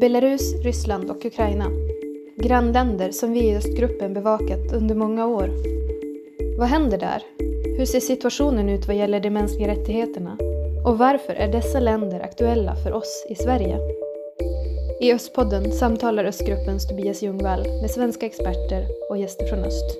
Belarus, 0.00 0.54
Ryssland 0.54 1.10
och 1.10 1.24
Ukraina. 1.24 1.66
Grannländer 2.36 3.10
som 3.10 3.32
vi 3.32 3.40
i 3.40 3.56
östgruppen 3.56 4.14
bevakat 4.14 4.72
under 4.72 4.94
många 4.94 5.26
år. 5.26 5.50
Vad 6.58 6.68
händer 6.68 6.98
där? 6.98 7.22
Hur 7.78 7.84
ser 7.84 8.00
situationen 8.00 8.68
ut 8.68 8.86
vad 8.86 8.96
gäller 8.96 9.20
de 9.20 9.30
mänskliga 9.30 9.68
rättigheterna? 9.68 10.36
Och 10.86 10.98
varför 10.98 11.32
är 11.32 11.52
dessa 11.52 11.80
länder 11.80 12.20
aktuella 12.20 12.76
för 12.76 12.92
oss 12.92 13.26
i 13.28 13.34
Sverige? 13.34 13.78
I 15.00 15.12
Östpodden 15.12 15.72
samtalar 15.72 16.24
Östgruppens 16.24 16.88
Tobias 16.88 17.22
Ljungvall 17.22 17.62
med 17.82 17.90
svenska 17.90 18.26
experter 18.26 18.86
och 19.10 19.18
gäster 19.18 19.46
från 19.46 19.58
öst. 19.58 19.98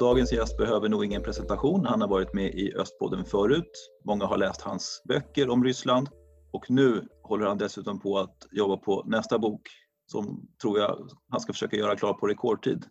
Dagens 0.00 0.32
gäst 0.32 0.56
behöver 0.56 0.88
nog 0.88 1.04
ingen 1.04 1.22
presentation. 1.22 1.86
Han 1.86 2.00
har 2.00 2.08
varit 2.08 2.34
med 2.34 2.54
i 2.54 2.74
Östpodden 2.76 3.24
förut. 3.24 3.90
Många 4.04 4.26
har 4.26 4.36
läst 4.36 4.60
hans 4.60 5.02
böcker 5.08 5.50
om 5.50 5.64
Ryssland 5.64 6.08
och 6.52 6.70
nu 6.70 7.08
håller 7.22 7.46
han 7.46 7.58
dessutom 7.58 8.00
på 8.00 8.18
att 8.18 8.36
jobba 8.52 8.76
på 8.76 9.02
nästa 9.06 9.38
bok 9.38 9.68
som 10.06 10.48
tror 10.62 10.78
jag 10.78 11.08
han 11.30 11.40
ska 11.40 11.52
försöka 11.52 11.76
göra 11.76 11.96
klar 11.96 12.14
på 12.14 12.26
rekordtid. 12.26 12.84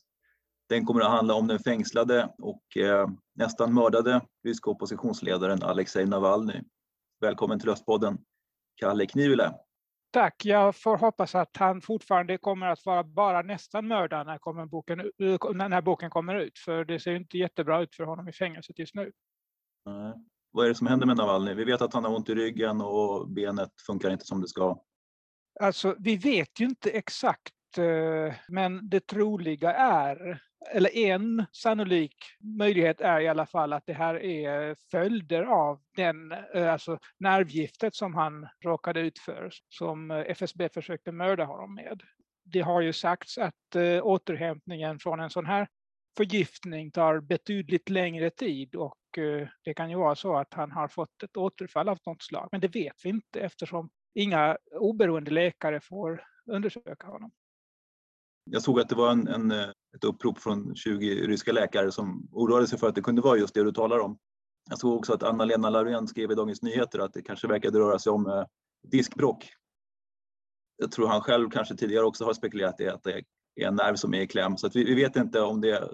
Den 0.70 0.86
kommer 0.86 1.02
att 1.02 1.12
handla 1.12 1.34
om 1.34 1.48
den 1.48 1.60
fängslade 1.60 2.34
och 2.38 2.78
eh, 2.78 3.10
nästan 3.36 3.74
mördade 3.74 4.22
ryska 4.44 4.70
oppositionsledaren 4.70 5.64
Alexej 5.64 6.06
Navalny. 6.06 6.62
Välkommen 7.22 7.60
till 7.60 7.70
Östpodden, 7.70 8.18
Kalle 8.76 9.06
Knivile. 9.06 9.54
Tack, 10.12 10.46
jag 10.46 10.76
får 10.76 10.98
hoppas 10.98 11.36
att 11.36 11.58
han 11.58 11.82
fortfarande 11.82 12.38
kommer 12.38 12.68
att 12.68 12.86
vara 12.86 13.04
bara 13.04 13.42
nästan 13.42 13.88
mördad 13.88 14.28
när, 14.28 14.66
boken, 14.66 14.98
när 15.70 15.82
boken 15.82 16.10
kommer 16.10 16.36
ut, 16.36 16.60
för 16.60 16.86
det 16.86 17.00
ser 17.00 17.16
inte 17.16 17.38
jättebra 17.38 17.82
ut 17.82 17.96
för 17.96 18.04
honom 18.04 18.28
i 18.28 18.34
fängelset 18.34 18.80
just 18.80 18.96
nu. 18.96 19.12
Nej. 19.86 20.14
Vad 20.52 20.66
är 20.66 20.70
det 20.70 20.76
som 20.76 20.88
händer 20.88 21.08
med 21.08 21.18
Navalny? 21.18 21.54
Vi 21.54 21.64
vet 21.64 21.82
att 21.82 21.94
han 21.94 22.06
har 22.06 22.16
ont 22.16 22.30
i 22.30 22.36
ryggen 22.36 22.82
och 22.82 23.30
benet 23.30 23.82
funkar 23.86 24.10
inte 24.10 24.26
som 24.26 24.42
det 24.42 24.48
ska. 24.48 24.82
Alltså, 25.60 25.96
vi 26.00 26.16
vet 26.16 26.60
ju 26.60 26.66
inte 26.66 26.90
exakt, 26.90 27.78
eh, 27.78 28.36
men 28.48 28.90
det 28.90 29.08
troliga 29.08 29.74
är, 29.74 30.42
eller 30.74 30.98
en 30.98 31.46
sannolik 31.52 32.16
möjlighet 32.58 33.02
är 33.02 33.20
i 33.20 33.28
alla 33.28 33.46
fall 33.46 33.74
att 33.74 33.86
det 33.86 33.94
här 33.94 34.24
är 34.24 34.76
följder 34.92 35.44
av 35.44 35.80
den, 35.96 36.32
eh, 36.32 36.74
alltså 36.74 37.00
nervgiftet 37.18 37.96
som 37.96 38.16
han 38.16 38.48
råkade 38.64 39.00
ut 39.00 39.20
för, 39.20 39.50
som 39.70 40.12
FSB 40.12 40.70
försökte 40.70 41.12
mörda 41.12 41.46
honom 41.46 41.76
med. 41.76 42.02
Det 42.44 42.62
har 42.62 42.82
ju 42.82 42.94
sagts 42.94 43.38
att 43.38 43.76
eh, 43.76 44.06
återhämtningen 44.06 45.00
från 45.00 45.20
en 45.20 45.30
sån 45.30 45.46
här 45.46 45.68
förgiftning 46.18 46.92
tar 46.92 47.20
betydligt 47.20 47.90
längre 47.90 48.30
tid 48.30 48.76
och 48.76 48.96
Eh, 49.18 49.48
det 49.64 49.74
kan 49.74 49.90
ju 49.90 49.98
vara 49.98 50.16
så 50.16 50.36
att 50.36 50.54
han 50.54 50.72
har 50.72 50.88
fått 50.88 51.24
ett 51.24 51.38
återfall 51.38 51.90
av 51.90 51.98
något 52.06 52.24
slag. 52.24 52.50
Men 52.52 52.62
det 52.62 52.68
vet 52.68 52.96
vi 53.04 53.10
inte 53.10 53.40
eftersom 53.40 53.90
inga 54.14 54.58
oberoende 54.72 55.32
läkare 55.32 55.82
får 55.82 56.24
undersöka 56.46 57.08
honom. 57.08 57.32
Jag 58.44 58.62
såg 58.62 58.80
att 58.80 58.90
det 58.90 58.96
var 58.96 59.12
en, 59.12 59.28
en, 59.28 59.52
eh, 59.52 59.70
ett 59.96 60.04
upprop 60.04 60.40
från 60.40 60.76
20 60.76 61.28
ryska 61.28 61.52
läkare 61.52 61.92
som 61.92 62.28
oroade 62.32 62.68
sig 62.68 62.80
för 62.80 62.88
att 62.90 62.96
det 62.96 63.02
kunde 63.02 63.22
vara 63.22 63.38
just 63.38 63.54
det 63.54 63.64
du 63.64 63.72
talar 63.72 64.00
om. 64.00 64.18
Jag 64.70 64.80
såg 64.80 64.98
också 64.98 65.14
att 65.14 65.24
Anna-Lena 65.24 65.70
Laurén 65.70 66.08
skrev 66.08 66.32
i 66.32 66.36
Dagens 66.36 66.62
Nyheter 66.62 67.00
att 67.00 67.14
det 67.14 67.22
kanske 67.22 67.48
verkade 67.48 67.80
röra 67.80 68.00
sig 68.00 68.12
om 68.12 68.28
eh, 68.28 68.44
diskbråck. 68.88 69.50
Jag 70.78 70.92
tror 70.92 71.08
han 71.08 71.22
själv 71.22 71.50
kanske 71.50 71.76
tidigare 71.76 72.06
också 72.06 72.26
har 72.26 72.34
spekulerat 72.34 72.82
i 72.82 72.88
att 72.88 73.04
det 73.04 73.24
är 73.56 73.68
en 73.68 73.76
nerv 73.76 73.96
som 73.96 74.14
är 74.14 74.22
i 74.22 74.28
kläm 74.28 74.58
så 74.58 74.68
att 74.68 74.76
vi, 74.76 74.84
vi 74.84 74.96
vet 74.96 75.16
inte 75.16 75.42
om 75.42 75.62
det 75.62 75.90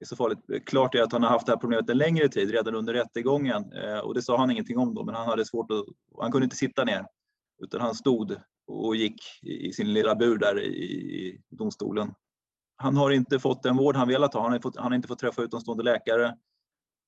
är 0.00 0.06
så 0.06 0.16
farligt. 0.16 0.66
Klart 0.66 0.94
är 0.94 1.02
att 1.02 1.12
han 1.12 1.22
har 1.22 1.30
haft 1.30 1.46
det 1.46 1.52
här 1.52 1.58
problemet 1.58 1.90
en 1.90 1.98
längre 1.98 2.28
tid, 2.28 2.50
redan 2.50 2.74
under 2.74 2.94
rättegången. 2.94 3.72
Eh, 3.72 3.98
och 3.98 4.14
det 4.14 4.22
sa 4.22 4.36
han 4.38 4.50
ingenting 4.50 4.78
om 4.78 4.94
då, 4.94 5.04
men 5.04 5.14
han 5.14 5.28
hade 5.28 5.44
svårt 5.44 5.70
att, 5.70 5.84
han 6.20 6.32
kunde 6.32 6.44
inte 6.44 6.56
sitta 6.56 6.84
ner. 6.84 7.06
Utan 7.62 7.80
han 7.80 7.94
stod 7.94 8.36
och 8.66 8.96
gick 8.96 9.22
i 9.42 9.72
sin 9.72 9.92
lilla 9.92 10.14
bur 10.14 10.38
där 10.38 10.60
i 10.60 11.40
domstolen. 11.50 12.14
Han 12.76 12.96
har 12.96 13.10
inte 13.10 13.38
fått 13.38 13.62
den 13.62 13.76
vård 13.76 13.96
han 13.96 14.08
velat 14.08 14.34
ha. 14.34 14.42
Han 14.42 14.52
har, 14.52 14.58
fått, 14.58 14.76
han 14.76 14.92
har 14.92 14.96
inte 14.96 15.08
fått 15.08 15.18
träffa 15.18 15.42
utomstående 15.42 15.84
läkare. 15.84 16.36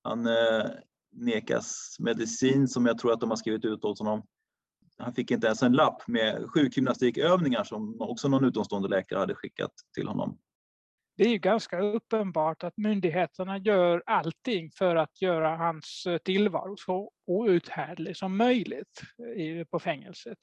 Han 0.03 0.27
eh, 0.27 0.67
nekas 1.13 1.97
medicin 1.99 2.69
som 2.69 2.87
jag 2.87 2.99
tror 2.99 3.13
att 3.13 3.21
de 3.21 3.31
har 3.31 3.37
skrivit 3.37 3.65
ut 3.65 3.85
åt 3.85 3.99
honom. 3.99 4.23
Han 4.99 5.15
fick 5.15 5.31
inte 5.31 5.47
ens 5.47 5.63
en 5.63 5.73
lapp 5.73 6.09
med 6.09 6.47
sjukgymnastikövningar 6.51 7.65
som 7.65 8.01
också 8.01 8.29
någon 8.29 8.45
utomstående 8.45 8.89
läkare 8.89 9.19
hade 9.19 9.35
skickat 9.35 9.73
till 9.95 10.09
honom 10.09 10.39
det 11.21 11.27
är 11.27 11.31
ju 11.31 11.39
ganska 11.39 11.81
uppenbart 11.81 12.65
att 12.65 12.77
myndigheterna 12.77 13.59
gör 13.59 14.03
allting 14.07 14.71
för 14.71 14.97
att 14.97 15.23
göra 15.23 15.57
hans 15.57 16.07
eh, 16.07 16.19
tillvaro 16.19 16.77
så 16.77 17.13
outhärdlig 17.27 18.17
som 18.17 18.37
möjligt 18.37 19.03
eh, 19.37 19.65
på 19.65 19.79
fängelset. 19.79 20.39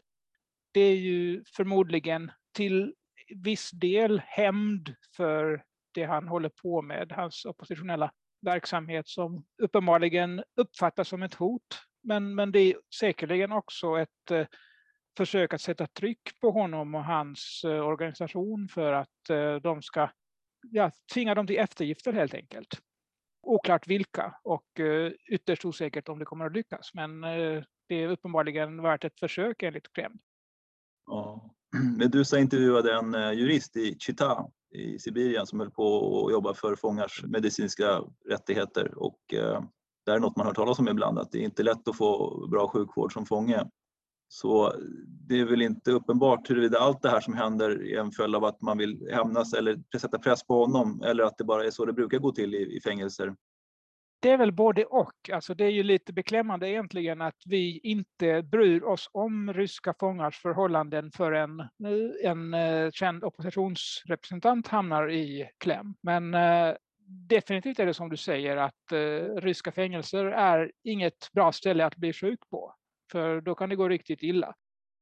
Det 0.71 0.81
är 0.81 0.95
ju 0.95 1.43
förmodligen 1.55 2.31
till 2.53 2.93
viss 3.35 3.71
del 3.71 4.21
hämnd 4.25 4.95
för 5.15 5.63
det 5.93 6.03
han 6.03 6.27
håller 6.27 6.51
på 6.61 6.81
med, 6.81 7.11
hans 7.11 7.45
oppositionella 7.45 8.11
verksamhet 8.41 9.07
som 9.07 9.45
uppenbarligen 9.61 10.44
uppfattas 10.55 11.07
som 11.07 11.23
ett 11.23 11.33
hot. 11.33 11.81
Men, 12.03 12.35
men 12.35 12.51
det 12.51 12.59
är 12.59 12.75
säkerligen 12.99 13.51
också 13.51 13.99
ett 13.99 14.31
eh, 14.31 14.47
försök 15.17 15.53
att 15.53 15.61
sätta 15.61 15.88
tryck 15.88 16.39
på 16.41 16.51
honom 16.51 16.95
och 16.95 17.05
hans 17.05 17.61
eh, 17.65 17.88
organisation 17.88 18.69
för 18.69 18.94
att 18.94 19.29
eh, 19.29 19.55
de 19.55 19.81
ska 19.81 20.09
ja, 20.62 20.91
tvinga 21.13 21.35
dem 21.35 21.47
till 21.47 21.57
eftergifter 21.57 22.13
helt 22.13 22.34
enkelt. 22.34 22.81
Oklart 23.41 23.88
vilka 23.88 24.35
och 24.44 24.79
eh, 24.79 25.12
ytterst 25.31 25.66
osäkert 25.66 26.09
om 26.09 26.19
det 26.19 26.25
kommer 26.25 26.45
att 26.45 26.53
lyckas. 26.53 26.94
Men 26.94 27.23
eh, 27.23 27.63
det 27.88 27.95
är 27.95 28.07
uppenbarligen 28.07 28.81
värt 28.81 29.03
ett 29.03 29.19
försök 29.19 29.63
enligt 29.63 29.94
Kreml. 29.94 30.18
Ja. 31.06 31.51
Medusa 31.97 32.40
intervjuade 32.40 32.94
en 32.94 33.16
eh, 33.16 33.31
jurist 33.31 33.75
i 33.75 33.95
Chita 34.00 34.47
i 34.75 35.00
Sibirien 35.00 35.47
som 35.47 35.59
höll 35.59 35.72
på 35.72 36.25
att 36.25 36.31
jobba 36.31 36.53
för 36.53 36.75
fångars 36.75 37.24
medicinska 37.24 38.01
rättigheter 38.29 38.97
och 38.97 39.19
det 40.06 40.12
är 40.12 40.19
något 40.19 40.38
man 40.38 40.45
hör 40.45 40.50
hört 40.50 40.56
talas 40.56 40.79
om 40.79 40.88
ibland 40.88 41.19
att 41.19 41.31
det 41.31 41.39
är 41.39 41.44
inte 41.44 41.63
lätt 41.63 41.88
att 41.88 41.97
få 41.97 42.47
bra 42.47 42.68
sjukvård 42.68 43.13
som 43.13 43.25
fånge. 43.25 43.69
Så 44.27 44.73
det 45.27 45.39
är 45.39 45.45
väl 45.45 45.61
inte 45.61 45.91
uppenbart 45.91 46.49
huruvida 46.49 46.79
allt 46.79 47.01
det 47.01 47.09
här 47.09 47.21
som 47.21 47.33
händer 47.33 47.93
är 47.93 47.99
en 47.99 48.11
följd 48.11 48.35
av 48.35 48.45
att 48.45 48.61
man 48.61 48.77
vill 48.77 49.09
hämnas 49.11 49.53
eller 49.53 49.97
sätta 49.99 50.19
press 50.19 50.43
på 50.43 50.65
honom 50.65 51.01
eller 51.01 51.23
att 51.23 51.38
det 51.38 51.43
bara 51.43 51.65
är 51.65 51.71
så 51.71 51.85
det 51.85 51.93
brukar 51.93 52.17
gå 52.17 52.31
till 52.31 52.55
i, 52.55 52.77
i 52.77 52.81
fängelser. 52.81 53.35
Det 54.19 54.29
är 54.29 54.38
väl 54.38 54.51
både 54.51 54.85
och. 54.85 55.29
Alltså 55.33 55.53
det 55.53 55.65
är 55.65 55.69
ju 55.69 55.83
lite 55.83 56.13
beklämmande 56.13 56.69
egentligen 56.69 57.21
att 57.21 57.41
vi 57.45 57.79
inte 57.83 58.41
bryr 58.41 58.83
oss 58.83 59.09
om 59.11 59.53
ryska 59.53 59.93
fångars 59.99 60.41
förhållanden 60.41 61.11
förrän 61.11 61.63
en 62.23 62.53
eh, 62.53 62.91
känd 62.91 63.23
oppositionsrepresentant 63.23 64.67
hamnar 64.67 65.11
i 65.11 65.49
kläm. 65.57 65.95
Men 66.01 66.33
eh, 66.33 66.75
definitivt 67.29 67.79
är 67.79 67.85
det 67.85 67.94
som 67.94 68.09
du 68.09 68.17
säger 68.17 68.57
att 68.57 68.91
eh, 68.91 69.35
ryska 69.41 69.71
fängelser 69.71 70.25
är 70.25 70.71
inget 70.83 71.31
bra 71.33 71.51
ställe 71.51 71.85
att 71.85 71.95
bli 71.95 72.13
sjuk 72.13 72.39
på 72.49 72.73
för 73.12 73.41
då 73.41 73.56
kan 73.56 73.69
det 73.69 73.75
gå 73.75 73.90
riktigt 73.90 74.23
illa. 74.23 74.56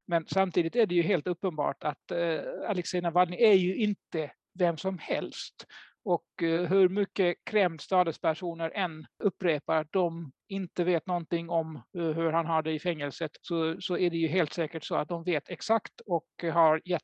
Men 0.08 0.26
samtidigt 0.28 0.76
är 0.76 0.86
det 0.86 0.96
ju 0.96 1.02
helt 1.02 1.28
uppenbart 1.28 1.84
att 1.84 2.12
eh, 2.12 2.42
Alexej 2.70 3.02
Navalny 3.02 3.38
är 3.38 3.54
ju 3.54 3.76
inte 3.76 4.32
vem 4.60 4.78
som 4.78 4.98
helst. 4.98 5.66
Och 6.04 6.44
eh, 6.44 6.62
hur 6.62 6.90
mycket 6.90 7.38
Kremls 7.44 7.84
stadespersoner 7.84 8.70
än 8.70 9.06
upprepar 9.24 9.76
att 9.76 9.92
de 9.92 10.32
inte 10.48 10.84
vet 10.84 11.08
någonting 11.08 11.50
om 11.50 11.76
eh, 11.76 11.82
hur 12.04 12.32
han 12.32 12.46
har 12.46 12.62
det 12.62 12.72
i 12.72 12.80
fängelset 12.80 13.32
så, 13.42 13.82
så 13.82 13.98
är 13.98 14.10
det 14.10 14.18
ju 14.18 14.28
helt 14.28 14.54
säkert 14.54 14.84
så 14.84 14.96
att 14.96 15.10
de 15.10 15.24
vet 15.24 15.50
exakt 15.50 16.02
och 16.06 16.28
har 16.54 16.82
gett 16.86 17.02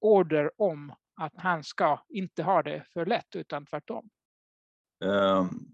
order 0.00 0.50
om 0.56 0.94
att 1.20 1.32
han 1.36 1.64
ska 1.64 2.04
inte 2.08 2.42
ha 2.42 2.62
det 2.62 2.84
för 2.92 3.06
lätt 3.06 3.36
utan 3.36 3.66
tvärtom. 3.66 4.10
Um 5.04 5.71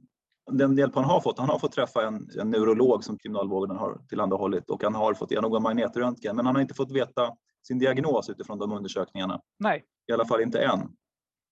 den 0.51 0.77
hjälp 0.77 0.95
han 0.95 1.05
har 1.05 1.21
fått, 1.21 1.39
han 1.39 1.49
har 1.49 1.59
fått 1.59 1.73
träffa 1.73 2.07
en, 2.07 2.29
en 2.41 2.51
neurolog 2.51 3.05
som 3.05 3.19
kriminalvården 3.19 3.77
har 3.77 4.01
tillhandahållit 4.09 4.71
och 4.71 4.83
han 4.83 4.95
har 4.95 5.15
fått 5.15 5.31
genomgå 5.31 5.61
magnetröntgen, 5.61 6.37
men 6.37 6.47
han 6.47 6.55
har 6.55 6.63
inte 6.63 6.75
fått 6.75 6.93
veta 6.93 7.33
sin 7.67 7.79
diagnos 7.79 8.31
utifrån 8.31 8.59
de 8.59 8.73
undersökningarna. 8.73 9.41
Nej. 9.59 9.85
I 10.09 10.13
alla 10.13 10.27
fall 10.27 10.41
inte 10.41 10.61
än. 10.61 10.81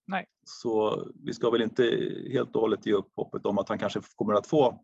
Nej. 0.07 0.25
Så 0.45 1.05
vi 1.25 1.33
ska 1.33 1.49
väl 1.49 1.61
inte 1.61 1.83
helt 2.31 2.55
och 2.55 2.61
hållet 2.61 2.85
ge 2.85 2.93
upp 2.93 3.11
hoppet 3.15 3.45
om 3.45 3.57
att 3.57 3.69
han 3.69 3.79
kanske 3.79 4.01
kommer 4.15 4.33
att 4.33 4.47
få 4.47 4.83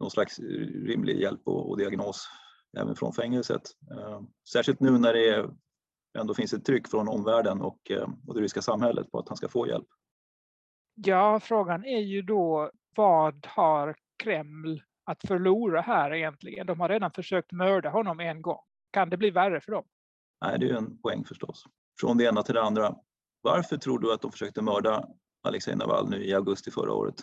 någon 0.00 0.10
slags 0.10 0.38
rimlig 0.86 1.20
hjälp 1.20 1.40
och, 1.44 1.70
och 1.70 1.78
diagnos 1.78 2.28
även 2.78 2.96
från 2.96 3.12
fängelset. 3.12 3.62
Eh, 3.90 4.20
särskilt 4.52 4.80
nu 4.80 4.98
när 4.98 5.12
det 5.12 5.50
ändå 6.18 6.34
finns 6.34 6.52
ett 6.52 6.64
tryck 6.64 6.88
från 6.88 7.08
omvärlden 7.08 7.60
och, 7.60 7.90
eh, 7.90 8.08
och 8.26 8.34
det 8.34 8.40
ryska 8.40 8.62
samhället 8.62 9.10
på 9.10 9.18
att 9.18 9.28
han 9.28 9.36
ska 9.36 9.48
få 9.48 9.66
hjälp. 9.66 9.86
Ja, 10.94 11.40
frågan 11.40 11.84
är 11.84 12.00
ju 12.00 12.22
då 12.22 12.70
vad 12.96 13.46
har 13.46 13.96
Kreml 14.22 14.82
att 15.04 15.22
förlora 15.26 15.80
här 15.80 16.14
egentligen? 16.14 16.66
De 16.66 16.80
har 16.80 16.88
redan 16.88 17.10
försökt 17.10 17.52
mörda 17.52 17.90
honom 17.90 18.20
en 18.20 18.42
gång. 18.42 18.62
Kan 18.90 19.10
det 19.10 19.16
bli 19.16 19.30
värre 19.30 19.60
för 19.60 19.72
dem? 19.72 19.84
Nej, 20.44 20.58
det 20.58 20.70
är 20.70 20.74
en 20.74 20.98
poäng 20.98 21.24
förstås. 21.24 21.64
Från 22.00 22.16
det 22.16 22.24
ena 22.24 22.42
till 22.42 22.54
det 22.54 22.62
andra. 22.62 22.96
Varför 23.42 23.76
tror 23.76 23.98
du 23.98 24.12
att 24.12 24.22
de 24.22 24.32
försökte 24.32 24.62
mörda 24.62 25.08
Alexej 25.42 25.76
Navalny 25.76 26.16
i 26.16 26.34
augusti 26.34 26.70
förra 26.70 26.92
året? 26.92 27.14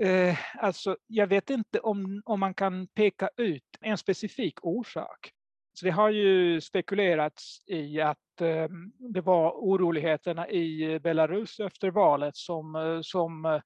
Eh, 0.00 0.38
alltså, 0.58 0.96
jag 1.06 1.26
vet 1.26 1.50
inte 1.50 1.80
om, 1.80 2.22
om 2.24 2.40
man 2.40 2.54
kan 2.54 2.86
peka 2.86 3.28
ut 3.36 3.64
en 3.80 3.98
specifik 3.98 4.58
orsak. 4.62 5.32
Så 5.72 5.86
det 5.86 5.90
har 5.90 6.10
ju 6.10 6.60
spekulerats 6.60 7.62
i 7.66 8.00
att 8.00 8.40
eh, 8.40 8.68
det 9.14 9.20
var 9.20 9.50
oroligheterna 9.50 10.50
i 10.50 11.00
Belarus 11.00 11.60
efter 11.60 11.90
valet 11.90 12.36
som, 12.36 12.74
eh, 12.76 13.00
som 13.02 13.44
eh, 13.44 13.60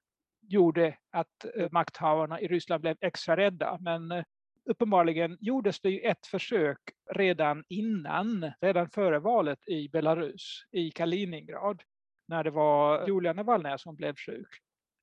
gjorde 0.47 0.97
att 1.11 1.45
eh, 1.57 1.67
makthavarna 1.71 2.41
i 2.41 2.47
Ryssland 2.47 2.81
blev 2.81 2.97
extra 3.01 3.37
rädda. 3.37 3.77
Men 3.81 4.11
eh, 4.11 4.23
uppenbarligen 4.65 5.37
gjordes 5.41 5.79
det 5.81 5.89
ju 5.89 5.99
ett 5.99 6.27
försök 6.27 6.79
redan 7.11 7.63
innan, 7.69 8.51
redan 8.61 8.89
före 8.89 9.19
valet 9.19 9.67
i 9.67 9.89
Belarus, 9.89 10.65
i 10.71 10.91
Kaliningrad, 10.91 11.81
när 12.27 12.43
det 12.43 12.51
var 12.51 13.07
Julia 13.07 13.33
Navalny 13.33 13.77
som 13.77 13.95
blev 13.95 14.15
sjuk. 14.15 14.47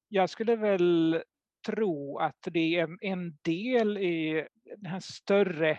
Jag 0.09 0.31
skulle 0.31 0.57
väl 0.57 1.23
tro 1.67 2.19
att 2.19 2.49
det 2.53 2.77
är 2.79 2.97
en 3.01 3.39
del 3.43 3.99
i 3.99 4.47
den 4.77 4.87
här 4.87 5.01
större 5.01 5.79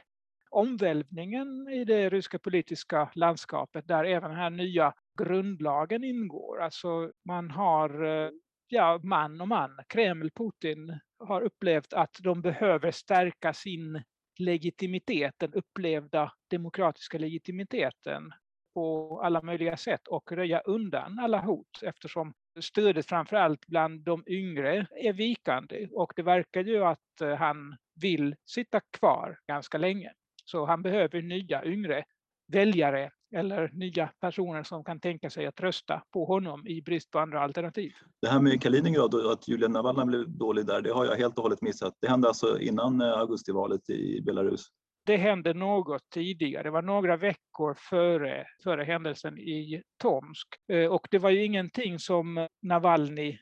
omvälvningen 0.53 1.67
i 1.69 1.83
det 1.85 2.09
ryska 2.09 2.39
politiska 2.39 3.09
landskapet 3.15 3.87
där 3.87 4.03
även 4.03 4.29
den 4.29 4.39
här 4.39 4.49
nya 4.49 4.93
grundlagen 5.17 6.03
ingår. 6.03 6.61
Alltså 6.61 7.11
man 7.25 7.51
har, 7.51 8.03
eh, 8.05 8.29
ja, 8.67 8.99
man 9.03 9.41
och 9.41 9.47
man, 9.47 9.79
Kreml, 9.87 10.29
Putin 10.31 10.99
har 11.19 11.41
upplevt 11.41 11.93
att 11.93 12.17
de 12.19 12.41
behöver 12.41 12.91
stärka 12.91 13.53
sin 13.53 14.03
legitimitet, 14.39 15.33
den 15.37 15.53
upplevda 15.53 16.31
demokratiska 16.49 17.17
legitimiteten 17.17 18.31
på 18.73 19.19
alla 19.23 19.41
möjliga 19.41 19.77
sätt 19.77 20.07
och 20.07 20.31
röja 20.31 20.59
undan 20.59 21.19
alla 21.19 21.39
hot 21.41 21.83
eftersom 21.83 22.33
stödet 22.61 23.05
framförallt 23.05 23.67
bland 23.67 24.01
de 24.01 24.23
yngre 24.27 24.87
är 24.91 25.13
vikande 25.13 25.87
och 25.91 26.13
det 26.15 26.23
verkar 26.23 26.63
ju 26.63 26.85
att 26.85 27.21
eh, 27.21 27.35
han 27.35 27.77
vill 28.01 28.35
sitta 28.45 28.79
kvar 28.79 29.39
ganska 29.47 29.77
länge. 29.77 30.11
Så 30.45 30.65
han 30.65 30.81
behöver 30.81 31.21
nya 31.21 31.65
yngre 31.65 32.03
väljare 32.47 33.11
eller 33.33 33.69
nya 33.73 34.09
personer 34.19 34.63
som 34.63 34.83
kan 34.83 34.99
tänka 34.99 35.29
sig 35.29 35.45
att 35.45 35.59
rösta 35.59 36.03
på 36.13 36.25
honom 36.25 36.67
i 36.67 36.81
brist 36.81 37.11
på 37.11 37.19
andra 37.19 37.41
alternativ. 37.41 37.91
Det 38.21 38.27
här 38.27 38.41
med 38.41 38.61
Kaliningrad 38.61 39.13
och 39.13 39.31
att 39.31 39.47
Julian 39.47 39.71
Navalny 39.71 40.05
blev 40.05 40.29
dålig 40.29 40.65
där, 40.65 40.81
det 40.81 40.91
har 40.91 41.05
jag 41.05 41.15
helt 41.15 41.37
och 41.37 41.43
hållet 41.43 41.61
missat. 41.61 41.93
Det 42.01 42.07
hände 42.07 42.27
alltså 42.27 42.59
innan 42.59 43.01
eh, 43.01 43.07
augustivalet 43.07 43.89
i 43.89 44.21
Belarus? 44.21 44.65
Det 45.05 45.17
hände 45.17 45.53
något 45.53 46.09
tidigare, 46.13 46.63
det 46.63 46.71
var 46.71 46.81
några 46.81 47.17
veckor 47.17 47.75
före, 47.89 48.45
före 48.63 48.83
händelsen 48.83 49.37
i 49.37 49.83
Tomsk. 50.01 50.47
Eh, 50.71 50.85
och 50.85 51.07
det 51.11 51.19
var 51.19 51.29
ju 51.29 51.45
ingenting 51.45 51.99
som 51.99 52.47
Navalny 52.61 53.37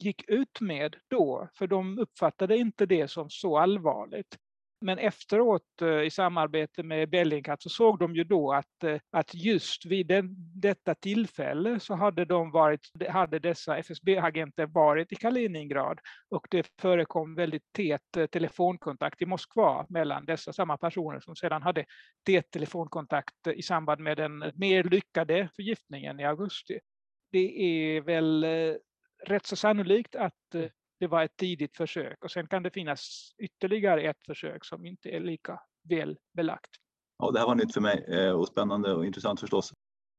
gick 0.00 0.28
ut 0.28 0.60
med 0.60 0.96
då, 1.10 1.48
för 1.58 1.66
de 1.66 1.98
uppfattade 1.98 2.56
inte 2.56 2.86
det 2.86 3.08
som 3.08 3.30
så 3.30 3.58
allvarligt. 3.58 4.38
Men 4.84 4.98
efteråt 4.98 5.82
eh, 5.82 6.02
i 6.02 6.10
samarbete 6.10 6.82
med 6.82 7.10
Bellingcat 7.10 7.62
så 7.62 7.68
såg 7.68 7.98
de 7.98 8.16
ju 8.16 8.24
då 8.24 8.52
att, 8.52 8.84
eh, 8.84 9.00
att 9.10 9.34
just 9.34 9.86
vid 9.86 10.06
den, 10.06 10.34
detta 10.60 10.94
tillfälle 10.94 11.80
så 11.80 11.94
hade, 11.94 12.24
de 12.24 12.50
varit, 12.50 12.80
hade 13.08 13.38
dessa 13.38 13.76
FSB-agenter 13.76 14.66
varit 14.66 15.12
i 15.12 15.16
Kaliningrad 15.16 15.98
och 16.30 16.46
det 16.50 16.66
förekom 16.80 17.34
väldigt 17.34 17.72
tät 17.72 18.16
eh, 18.16 18.26
telefonkontakt 18.26 19.22
i 19.22 19.26
Moskva 19.26 19.86
mellan 19.88 20.24
dessa 20.24 20.52
samma 20.52 20.76
personer 20.76 21.20
som 21.20 21.36
sedan 21.36 21.62
hade 21.62 21.84
tät 22.26 22.50
telefonkontakt 22.50 23.46
i 23.54 23.62
samband 23.62 24.00
med 24.00 24.16
den 24.16 24.38
mer 24.54 24.84
lyckade 24.84 25.48
förgiftningen 25.56 26.20
i 26.20 26.24
augusti. 26.24 26.78
Det 27.32 27.62
är 27.62 28.00
väl 28.00 28.46
rätt 29.26 29.46
så 29.46 29.56
sannolikt 29.56 30.14
att 30.14 30.54
det 31.00 31.06
var 31.06 31.24
ett 31.24 31.36
tidigt 31.36 31.76
försök 31.76 32.24
och 32.24 32.30
sen 32.30 32.46
kan 32.46 32.62
det 32.62 32.70
finnas 32.70 33.30
ytterligare 33.38 34.02
ett 34.02 34.24
försök 34.26 34.64
som 34.64 34.86
inte 34.86 35.08
är 35.08 35.20
lika 35.20 35.60
väl 35.88 36.18
belagt. 36.36 36.70
Ja, 37.18 37.30
det 37.30 37.38
här 37.38 37.46
var 37.46 37.54
nytt 37.54 37.74
för 37.74 37.80
mig 37.80 38.04
eh, 38.08 38.30
och 38.30 38.48
spännande 38.48 38.94
och 38.94 39.06
intressant 39.06 39.40
förstås. 39.40 39.72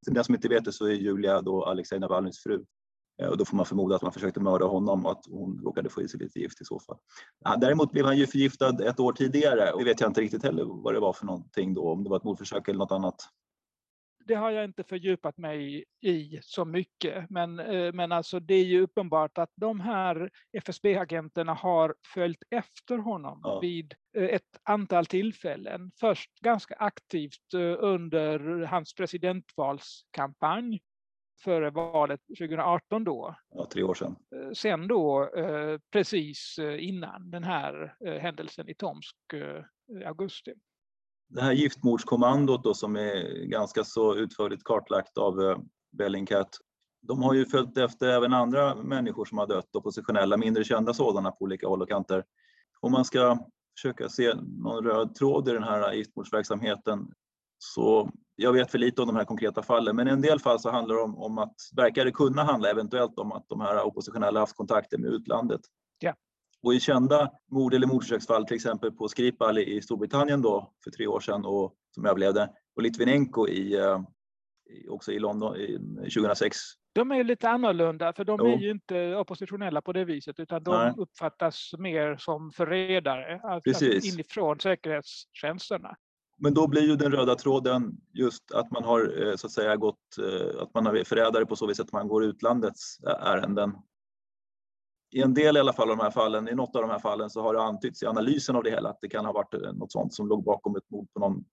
Till 0.05 0.13
den 0.13 0.23
som 0.23 0.35
inte 0.35 0.47
vet 0.47 0.65
det 0.65 0.71
så 0.71 0.85
är 0.85 0.91
Julia 0.91 1.41
då 1.41 1.65
Alexej 1.65 1.99
Navalnyjs 1.99 2.43
fru 2.43 2.65
eh, 3.21 3.29
och 3.29 3.37
då 3.37 3.45
får 3.45 3.57
man 3.57 3.65
förmoda 3.65 3.95
att 3.95 4.01
man 4.01 4.11
försökte 4.11 4.39
mörda 4.39 4.65
honom 4.65 5.05
och 5.05 5.11
att 5.11 5.25
hon 5.29 5.61
råkade 5.63 5.89
få 5.89 6.01
i 6.01 6.07
sig 6.07 6.19
lite 6.19 6.39
gift 6.39 6.61
i 6.61 6.65
så 6.65 6.79
fall. 6.79 6.97
Däremot 7.59 7.91
blev 7.91 8.05
han 8.05 8.17
ju 8.17 8.27
förgiftad 8.27 8.89
ett 8.89 8.99
år 8.99 9.13
tidigare 9.13 9.71
och 9.71 9.79
det 9.79 9.85
vet 9.85 10.01
jag 10.01 10.09
inte 10.09 10.21
riktigt 10.21 10.43
heller 10.43 10.63
vad 10.65 10.93
det 10.93 10.99
var 10.99 11.13
för 11.13 11.25
någonting 11.25 11.73
då, 11.73 11.91
om 11.91 12.03
det 12.03 12.09
var 12.09 12.17
ett 12.17 12.23
mordförsök 12.23 12.67
eller 12.67 12.79
något 12.79 12.91
annat 12.91 13.15
det 14.25 14.35
har 14.35 14.51
jag 14.51 14.65
inte 14.65 14.83
fördjupat 14.83 15.37
mig 15.37 15.83
i 16.01 16.39
så 16.41 16.65
mycket. 16.65 17.29
Men, 17.29 17.59
eh, 17.59 17.93
men 17.93 18.11
alltså 18.11 18.39
det 18.39 18.53
är 18.53 18.63
ju 18.63 18.81
uppenbart 18.81 19.37
att 19.37 19.51
de 19.55 19.79
här 19.79 20.29
FSB-agenterna 20.57 21.53
har 21.53 21.95
följt 22.13 22.43
efter 22.49 22.97
honom 22.97 23.41
ja. 23.43 23.59
vid 23.59 23.93
eh, 24.17 24.23
ett 24.23 24.59
antal 24.63 25.05
tillfällen. 25.05 25.91
Först 25.99 26.39
ganska 26.41 26.75
aktivt 26.75 27.53
eh, 27.53 27.75
under 27.79 28.65
hans 28.65 28.93
presidentvalskampanj 28.93 30.81
före 31.43 31.69
valet 31.69 32.21
2018 32.39 33.03
då. 33.03 33.35
Ja, 33.49 33.65
tre 33.65 33.83
år 33.83 33.93
sedan. 33.93 34.15
Sen 34.53 34.87
då 34.87 35.29
precis 35.91 36.59
innan 36.79 37.31
den 37.31 37.43
här 37.43 37.95
händelsen 38.19 38.69
i 38.69 38.73
Tomsk 38.73 39.15
i 40.01 40.03
augusti 40.03 40.53
det 41.27 41.41
här 41.41 41.51
giftmordskommandot 41.51 42.63
då, 42.63 42.73
som 42.73 42.95
är 42.95 43.45
ganska 43.45 43.83
så 43.83 44.15
utförligt 44.15 44.63
kartlagt 44.63 45.17
av 45.17 45.41
eh, 45.41 45.57
Bellingcat, 45.97 46.49
de 47.07 47.23
har 47.23 47.33
ju 47.33 47.45
följt 47.45 47.77
efter 47.77 48.07
även 48.07 48.33
andra 48.33 48.75
människor 48.75 49.25
som 49.25 49.37
har 49.37 49.47
dött, 49.47 49.75
oppositionella, 49.75 50.37
mindre 50.37 50.63
kända 50.63 50.93
sådana 50.93 51.31
på 51.31 51.43
olika 51.43 51.67
håll 51.67 51.81
och 51.81 51.89
kanter. 51.89 52.23
Om 52.79 52.91
man 52.91 53.05
ska 53.05 53.37
försöka 53.77 54.09
se 54.09 54.33
någon 54.35 54.83
röd 54.83 55.15
tråd 55.15 55.49
i 55.49 55.51
den 55.51 55.63
här 55.63 55.93
giftmordsverksamheten 55.93 57.11
så 57.57 58.11
jag 58.35 58.53
vet 58.53 58.71
för 58.71 58.77
lite 58.77 59.01
om 59.01 59.07
de 59.07 59.15
här 59.15 59.25
konkreta 59.25 59.63
fallen, 59.63 59.95
men 59.95 60.07
i 60.07 60.11
en 60.11 60.21
del 60.21 60.39
fall 60.39 60.59
så 60.59 60.71
handlar 60.71 60.95
det 60.95 61.01
om, 61.01 61.17
om 61.17 61.37
att, 61.37 61.55
verkar 61.75 62.05
det 62.05 62.11
kunna 62.11 62.43
handla 62.43 62.69
eventuellt 62.69 63.19
om 63.19 63.31
att 63.31 63.49
de 63.49 63.61
här 63.61 63.83
oppositionella 63.83 64.39
haft 64.39 64.55
kontakter 64.55 64.97
med 64.97 65.11
utlandet. 65.11 65.61
Ja. 65.99 66.13
Och 66.65 66.73
i 66.73 66.79
kända 66.79 67.31
mord 67.51 67.73
eller 67.73 67.87
mordförsöksfall, 67.87 68.45
till 68.45 68.55
exempel 68.55 68.91
på 68.91 69.07
Skripal 69.07 69.57
i 69.57 69.81
Storbritannien 69.81 70.41
då 70.41 70.73
för 70.83 70.91
tre 70.91 71.07
år 71.07 71.19
sedan 71.19 71.45
och 71.45 71.73
som 71.91 72.05
överlevde 72.05 72.49
och 72.75 72.81
Litvinenko 72.81 73.47
i, 73.47 73.75
eh, 73.75 74.01
också 74.89 75.11
i 75.11 75.19
London 75.19 75.55
i 75.55 75.77
2006. 76.13 76.57
De 76.93 77.11
är 77.11 77.23
lite 77.23 77.49
annorlunda 77.49 78.13
för 78.13 78.23
de 78.23 78.39
jo. 78.39 78.47
är 78.47 78.57
ju 78.57 78.71
inte 78.71 79.15
oppositionella 79.15 79.81
på 79.81 79.93
det 79.93 80.05
viset 80.05 80.39
utan 80.39 80.63
de 80.63 80.71
Nej. 80.71 80.93
uppfattas 80.97 81.71
mer 81.77 82.17
som 82.17 82.51
förrädare 82.51 83.39
alltså 83.43 83.85
inifrån 83.85 84.59
säkerhetstjänsterna. 84.59 85.95
Men 86.37 86.53
då 86.53 86.67
blir 86.67 86.81
ju 86.81 86.95
den 86.95 87.11
röda 87.11 87.35
tråden 87.35 87.91
just 88.13 88.51
att 88.51 88.71
man 88.71 88.83
har 88.83 89.27
eh, 89.27 89.35
så 89.35 89.47
att 89.47 89.53
säga 89.53 89.75
gått, 89.75 90.17
eh, 90.19 90.61
att 90.61 90.73
man 90.73 90.87
är 90.87 91.03
förrädare 91.03 91.45
på 91.45 91.55
så 91.55 91.67
vis 91.67 91.79
att 91.79 91.91
man 91.91 92.07
går 92.07 92.23
utlandets 92.23 92.99
ärenden 93.03 93.71
i 95.15 95.21
en 95.21 95.33
del 95.33 95.57
i 95.57 95.59
alla 95.59 95.73
fall 95.73 95.91
av 95.91 95.97
de 95.97 96.03
här 96.03 96.11
fallen, 96.11 96.49
i 96.49 96.55
något 96.55 96.75
av 96.75 96.81
de 96.81 96.91
här 96.91 96.99
fallen 96.99 97.29
så 97.29 97.41
har 97.41 97.53
det 97.53 97.61
antytts 97.61 98.03
i 98.03 98.05
analysen 98.05 98.55
av 98.55 98.63
det 98.63 98.69
hela 98.69 98.89
att 98.89 98.97
det 99.01 99.09
kan 99.09 99.25
ha 99.25 99.33
varit 99.33 99.53
eh, 99.53 99.73
något 99.73 99.91
sånt 99.91 100.13
som 100.13 100.27
låg 100.27 100.43
bakom 100.43 100.75
ett 100.75 100.89
mord 100.89 101.07
på 101.13 101.19
någon 101.19 101.43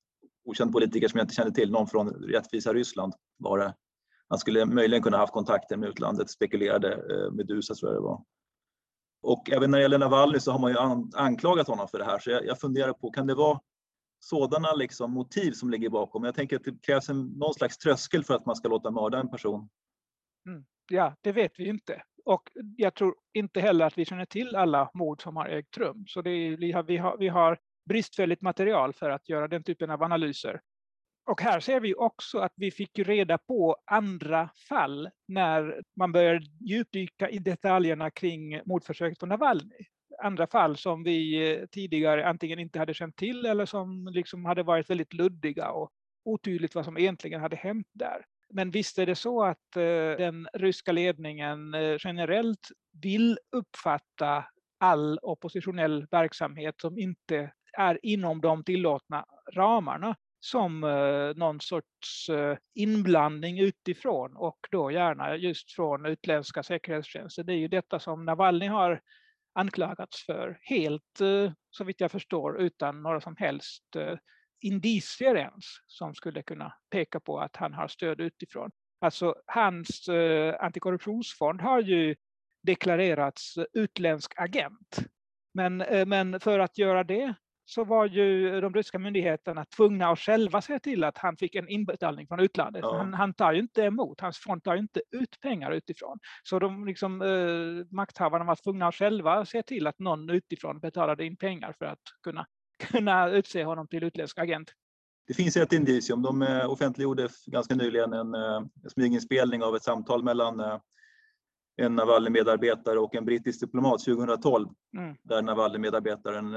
okänd 0.44 0.72
politiker 0.72 1.08
som 1.08 1.18
jag 1.18 1.24
inte 1.24 1.34
kände 1.34 1.54
till, 1.54 1.70
någon 1.70 1.86
från 1.86 2.08
rättvisa 2.08 2.72
Ryssland 2.72 3.12
var 3.38 3.58
det. 3.58 3.74
Han 4.28 4.38
skulle 4.38 4.66
möjligen 4.66 5.02
kunna 5.02 5.16
ha 5.16 5.22
haft 5.22 5.32
kontakter 5.32 5.76
med 5.76 5.88
utlandet, 5.88 6.30
spekulerade 6.30 6.92
eh, 6.92 7.32
Medusa 7.32 7.74
tror 7.74 7.92
jag 7.92 8.02
det 8.02 8.04
var. 8.04 8.24
Och 9.22 9.50
även 9.50 9.70
när 9.70 9.78
det 9.78 9.82
gäller 9.82 9.98
Navalny 9.98 10.40
så 10.40 10.52
har 10.52 10.58
man 10.58 10.70
ju 10.70 10.78
anklagat 11.16 11.68
honom 11.68 11.88
för 11.88 11.98
det 11.98 12.04
här, 12.04 12.18
så 12.18 12.30
jag, 12.30 12.46
jag 12.46 12.60
funderar 12.60 12.92
på, 12.92 13.10
kan 13.10 13.26
det 13.26 13.34
vara 13.34 13.60
sådana 14.20 14.72
liksom 14.72 15.10
motiv 15.10 15.52
som 15.52 15.70
ligger 15.70 15.88
bakom? 15.88 16.24
Jag 16.24 16.34
tänker 16.34 16.56
att 16.56 16.64
det 16.64 16.82
krävs 16.82 17.08
en, 17.08 17.26
någon 17.26 17.54
slags 17.54 17.78
tröskel 17.78 18.24
för 18.24 18.34
att 18.34 18.46
man 18.46 18.56
ska 18.56 18.68
låta 18.68 18.90
mörda 18.90 19.20
en 19.20 19.30
person. 19.30 19.68
Mm. 20.46 20.64
Ja, 20.90 21.16
det 21.20 21.32
vet 21.32 21.52
vi 21.58 21.68
inte. 21.68 22.02
Och 22.24 22.42
jag 22.76 22.94
tror 22.94 23.14
inte 23.32 23.60
heller 23.60 23.84
att 23.84 23.98
vi 23.98 24.04
känner 24.04 24.24
till 24.24 24.56
alla 24.56 24.90
mord 24.94 25.22
som 25.22 25.36
har 25.36 25.48
ägt 25.48 25.78
rum. 25.78 26.04
Så 26.08 26.22
det 26.22 26.30
är, 26.30 26.56
vi, 26.56 26.72
har, 26.72 26.82
vi, 26.82 26.96
har, 26.96 27.16
vi 27.18 27.28
har 27.28 27.58
bristfälligt 27.84 28.42
material 28.42 28.92
för 28.92 29.10
att 29.10 29.28
göra 29.28 29.48
den 29.48 29.62
typen 29.62 29.90
av 29.90 30.02
analyser. 30.02 30.60
Och 31.24 31.40
här 31.40 31.60
ser 31.60 31.80
vi 31.80 31.94
också 31.94 32.38
att 32.38 32.52
vi 32.56 32.70
fick 32.70 32.98
reda 32.98 33.38
på 33.38 33.76
andra 33.86 34.50
fall 34.68 35.10
när 35.28 35.82
man 35.96 36.12
började 36.12 36.46
djupdyka 36.60 37.30
i 37.30 37.38
detaljerna 37.38 38.10
kring 38.10 38.60
mordförsöket 38.64 39.18
på 39.18 39.26
Navalny. 39.26 39.86
Andra 40.22 40.46
fall 40.46 40.76
som 40.76 41.02
vi 41.02 41.50
eh, 41.52 41.66
tidigare 41.66 42.28
antingen 42.28 42.58
inte 42.58 42.78
hade 42.78 42.94
känt 42.94 43.16
till 43.16 43.46
eller 43.46 43.66
som 43.66 44.08
liksom 44.12 44.44
hade 44.44 44.62
varit 44.62 44.90
väldigt 44.90 45.12
luddiga 45.12 45.70
och 45.70 45.90
otydligt 46.24 46.74
vad 46.74 46.84
som 46.84 46.98
egentligen 46.98 47.40
hade 47.40 47.56
hänt 47.56 47.86
där. 47.92 48.24
Men 48.54 48.70
visst 48.70 48.98
är 48.98 49.06
det 49.06 49.14
så 49.14 49.44
att 49.44 49.76
eh, 49.76 50.16
den 50.18 50.48
ryska 50.52 50.92
ledningen 50.92 51.74
eh, 51.74 51.96
generellt 51.98 52.68
vill 53.02 53.38
uppfatta 53.52 54.44
all 54.80 55.18
oppositionell 55.22 56.06
verksamhet 56.10 56.74
som 56.80 56.98
inte 56.98 57.52
är 57.72 57.98
inom 58.02 58.40
de 58.40 58.64
tillåtna 58.64 59.24
ramarna 59.52 60.16
som 60.40 60.84
eh, 60.84 61.36
någon 61.36 61.60
sorts 61.60 62.30
inblandning 62.74 63.60
utifrån 63.60 64.36
och 64.36 64.58
då 64.70 64.90
gärna 64.90 65.36
just 65.36 65.72
från 65.72 66.06
utländska 66.06 66.62
säkerhetstjänster. 66.62 67.42
Det 67.42 67.52
är 67.52 67.58
ju 67.58 67.68
detta 67.68 68.00
som 68.00 68.24
Navalny 68.24 68.66
har 68.66 69.00
anklagats 69.54 70.26
för 70.26 70.58
helt, 70.62 71.20
så 71.70 71.84
vitt 71.84 72.00
jag 72.00 72.10
förstår, 72.10 72.60
utan 72.60 73.02
några 73.02 73.20
som 73.20 73.36
helst 73.38 73.84
indicier 74.64 75.34
ens 75.34 75.64
som 75.86 76.14
skulle 76.14 76.42
kunna 76.42 76.72
peka 76.90 77.20
på 77.20 77.40
att 77.40 77.56
han 77.56 77.72
har 77.72 77.88
stöd 77.88 78.20
utifrån. 78.20 78.70
Alltså 79.00 79.34
hans 79.46 80.08
eh, 80.08 80.54
antikorruptionsfond 80.60 81.60
har 81.60 81.80
ju 81.80 82.16
deklarerats 82.62 83.54
utländsk 83.72 84.32
agent. 84.36 84.98
Men, 85.54 85.80
eh, 85.80 86.06
men 86.06 86.40
för 86.40 86.58
att 86.58 86.78
göra 86.78 87.04
det 87.04 87.34
så 87.64 87.84
var 87.84 88.06
ju 88.06 88.60
de 88.60 88.74
ryska 88.74 88.98
myndigheterna 88.98 89.64
tvungna 89.64 90.08
att 90.08 90.18
själva 90.18 90.60
se 90.60 90.78
till 90.78 91.04
att 91.04 91.18
han 91.18 91.36
fick 91.36 91.54
en 91.54 91.68
inbetalning 91.68 92.26
från 92.26 92.40
utlandet. 92.40 92.82
Ja. 92.82 92.96
Han, 92.96 93.14
han, 93.14 93.34
tar 93.34 93.52
ju 93.52 93.60
inte 93.60 93.82
emot, 93.82 94.20
hans 94.20 94.38
fond 94.38 94.64
tar 94.64 94.76
inte 94.76 95.02
ut 95.10 95.40
pengar 95.40 95.70
utifrån. 95.70 96.18
Så 96.42 96.58
de 96.58 96.86
liksom, 96.86 97.22
eh, 97.22 97.86
makthavarna 97.90 98.44
var 98.44 98.56
tvungna 98.56 98.88
att 98.88 98.94
själva 98.94 99.44
se 99.44 99.62
till 99.62 99.86
att 99.86 99.98
någon 99.98 100.30
utifrån 100.30 100.80
betalade 100.80 101.24
in 101.24 101.36
pengar 101.36 101.74
för 101.78 101.86
att 101.86 102.02
kunna, 102.22 102.46
kunna 102.86 103.30
utse 103.30 103.64
honom 103.64 103.86
till 103.86 104.04
utländsk 104.04 104.38
agent. 104.38 104.72
Det 105.26 105.34
finns 105.34 105.56
ett 105.56 105.72
indicium. 105.72 106.22
De 106.22 106.42
eh, 106.42 106.70
offentliggjorde 106.70 107.28
ganska 107.46 107.74
nyligen 107.74 108.12
en, 108.12 108.34
eh, 108.34 108.56
en 108.84 108.90
smyginspelning 108.90 109.62
av 109.62 109.76
ett 109.76 109.82
samtal 109.82 110.24
mellan 110.24 110.60
eh, 110.60 110.78
en 111.76 111.96
Navalny-medarbetare 111.96 112.98
och 112.98 113.14
en 113.14 113.24
brittisk 113.24 113.60
diplomat 113.60 114.04
2012 114.04 114.68
mm. 114.96 115.16
där 115.22 115.42
Navalny-medarbetaren 115.42 116.54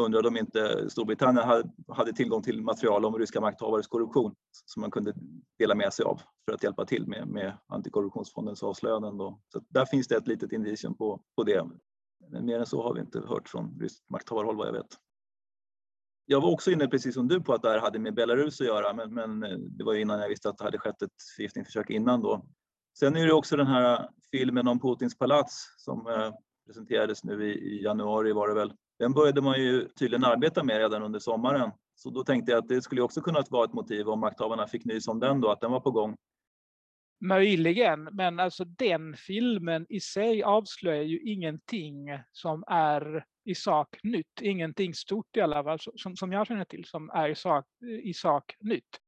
undrade 0.00 0.28
om 0.28 0.36
inte 0.36 0.90
Storbritannien 0.90 1.72
hade 1.88 2.12
tillgång 2.12 2.42
till 2.42 2.62
material 2.62 3.04
om 3.04 3.18
ryska 3.18 3.40
makthavares 3.40 3.86
korruption 3.86 4.34
som 4.50 4.80
man 4.80 4.90
kunde 4.90 5.14
dela 5.58 5.74
med 5.74 5.92
sig 5.92 6.04
av 6.04 6.20
för 6.44 6.54
att 6.54 6.62
hjälpa 6.62 6.84
till 6.84 7.06
med, 7.06 7.28
med 7.28 7.58
antikorruptionsfondens 7.66 8.62
avslöjanden. 8.62 9.16
Då. 9.16 9.40
Så 9.48 9.60
där 9.68 9.86
finns 9.86 10.08
det 10.08 10.16
ett 10.16 10.28
litet 10.28 10.52
indicium 10.52 10.96
på, 10.96 11.20
på 11.36 11.44
det. 11.44 11.64
Men 12.30 12.46
mer 12.46 12.58
än 12.58 12.66
så 12.66 12.82
har 12.82 12.94
vi 12.94 13.00
inte 13.00 13.20
hört 13.20 13.48
från 13.48 13.78
ryskt 13.80 14.10
makthavarhåll 14.10 14.56
vad 14.56 14.68
jag 14.68 14.72
vet. 14.72 14.98
Jag 16.26 16.40
var 16.40 16.50
också 16.50 16.70
inne, 16.70 16.88
precis 16.88 17.14
som 17.14 17.28
du, 17.28 17.40
på 17.40 17.52
att 17.52 17.62
det 17.62 17.70
här 17.70 17.80
hade 17.80 17.98
med 17.98 18.14
Belarus 18.14 18.60
att 18.60 18.66
göra, 18.66 18.92
men, 18.92 19.14
men 19.14 19.42
eh, 19.42 19.58
det 19.58 19.84
var 19.84 19.94
innan 19.94 20.20
jag 20.20 20.28
visste 20.28 20.48
att 20.48 20.58
det 20.58 20.64
hade 20.64 20.78
skett 20.78 21.02
ett 21.02 21.10
förgiftningsförsök 21.36 21.90
innan 21.90 22.22
då. 22.22 22.46
Sen 22.98 23.16
är 23.16 23.26
det 23.26 23.32
också 23.32 23.56
den 23.56 23.66
här 23.66 24.08
filmen 24.30 24.68
om 24.68 24.80
Putins 24.80 25.18
palats 25.18 25.74
som 25.76 26.06
eh, 26.06 26.32
presenterades 26.66 27.24
nu 27.24 27.52
i, 27.52 27.52
i 27.52 27.82
januari 27.82 28.32
var 28.32 28.48
det 28.48 28.54
väl 28.54 28.72
den 28.98 29.12
började 29.12 29.40
man 29.40 29.60
ju 29.60 29.88
tydligen 29.88 30.24
arbeta 30.24 30.64
med 30.64 30.78
redan 30.78 31.02
under 31.02 31.18
sommaren. 31.18 31.70
Så 31.94 32.10
då 32.10 32.24
tänkte 32.24 32.52
jag 32.52 32.58
att 32.58 32.68
det 32.68 32.82
skulle 32.82 33.02
också 33.02 33.20
kunna 33.20 33.42
vara 33.50 33.64
ett 33.64 33.72
motiv 33.72 34.08
om 34.08 34.20
makthavarna 34.20 34.66
fick 34.66 34.84
nys 34.84 35.08
om 35.08 35.20
den 35.20 35.40
då, 35.40 35.50
att 35.50 35.60
den 35.60 35.70
var 35.70 35.80
på 35.80 35.90
gång. 35.90 36.16
Möjligen, 37.20 38.08
men 38.12 38.40
alltså 38.40 38.64
den 38.64 39.14
filmen 39.16 39.86
i 39.88 40.00
sig 40.00 40.42
avslöjar 40.42 41.02
ju 41.02 41.20
ingenting 41.20 42.08
som 42.32 42.64
är 42.66 43.24
i 43.44 43.54
sak 43.54 43.96
nytt. 44.02 44.40
Ingenting 44.42 44.94
stort 44.94 45.36
i 45.36 45.40
alla 45.40 45.64
fall 45.64 45.78
som, 45.96 46.16
som 46.16 46.32
jag 46.32 46.46
känner 46.46 46.64
till 46.64 46.84
som 46.84 47.10
är 47.10 47.28
i 47.28 47.34
sak, 47.34 47.66
i 48.02 48.14
sak 48.14 48.56
nytt 48.60 49.00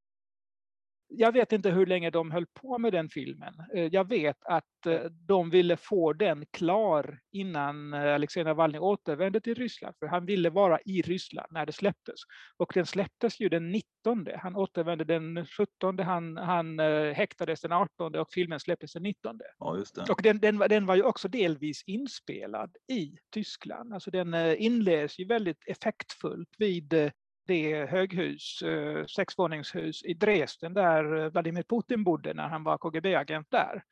jag 1.09 1.33
vet 1.33 1.53
inte 1.53 1.71
hur 1.71 1.87
länge 1.87 2.11
de 2.11 2.31
höll 2.31 2.47
på 2.47 2.79
med 2.79 2.93
den 2.93 3.09
filmen. 3.09 3.55
Eh, 3.75 3.87
jag 3.87 4.09
vet 4.09 4.37
att 4.45 4.87
eh, 4.87 5.01
de 5.11 5.51
ville 5.51 5.77
få 5.77 6.13
den 6.13 6.47
klar 6.51 7.21
innan 7.33 7.95
eh, 7.95 8.15
Alexej 8.15 8.45
Navalny 8.45 8.79
återvände 8.79 9.41
till 9.41 9.55
Ryssland, 9.55 9.95
för 9.99 10.07
han 10.07 10.27
ville 10.27 10.51
vara 10.51 10.79
i 10.85 11.03
Ryssland 11.03 11.47
när 11.51 11.67
det 11.67 11.73
släpptes. 11.73 12.21
Och 12.57 12.73
den 12.75 12.87
släpptes 12.87 13.41
ju 13.41 13.49
den 13.49 13.73
19. 13.73 14.27
Han 14.37 14.57
återvände 14.57 15.05
den 15.05 15.47
17, 15.47 15.99
han, 15.99 16.37
han 16.37 16.79
häktades 17.15 17.61
den 17.61 17.73
18 17.73 18.15
och 18.15 18.33
filmen 18.33 18.61
släpptes 18.61 18.93
den 18.93 19.03
19. 19.03 19.41
Ja, 19.59 19.77
just 19.77 19.95
det. 19.95 20.13
Och 20.13 20.23
den, 20.23 20.39
den, 20.39 20.59
den 20.59 20.87
var 20.87 20.95
ju 20.95 21.03
också 21.03 21.29
delvis 21.29 21.83
inspelad 21.87 22.77
i 22.93 23.17
Tyskland. 23.33 23.95
Alltså 23.95 24.11
den 24.11 24.35
inleds 24.57 25.19
ju 25.19 25.27
väldigt 25.27 25.63
effektfullt 25.67 26.51
vid 26.59 27.11
det 27.47 27.87
höghus, 27.87 28.62
eh, 28.62 29.07
sexvåningshus 29.07 30.05
i 30.05 30.15
Dresden 30.15 30.75
där 30.75 31.17
eh, 31.17 31.31
Vladimir 31.31 31.62
Putin 31.62 32.05
bodde 32.05 32.35
när 32.35 32.49
han 32.49 32.65
var 32.65 32.79
KGB-agent 32.79 33.50
där. 33.50 33.83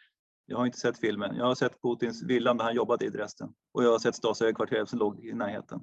Jag 0.46 0.58
har 0.58 0.66
inte 0.66 0.78
sett 0.78 0.98
filmen. 0.98 1.36
Jag 1.36 1.44
har 1.44 1.54
sett 1.54 1.82
Putins 1.82 2.22
villa 2.22 2.52
när 2.52 2.64
han 2.64 2.74
jobbade 2.74 3.04
i 3.04 3.08
Dresden 3.08 3.54
och 3.72 3.84
jag 3.84 3.90
har 3.90 3.98
sett 3.98 4.14
Stasi-högkvarteret 4.14 4.88
som 4.88 4.98
låg 4.98 5.24
i 5.24 5.32
närheten. 5.32 5.80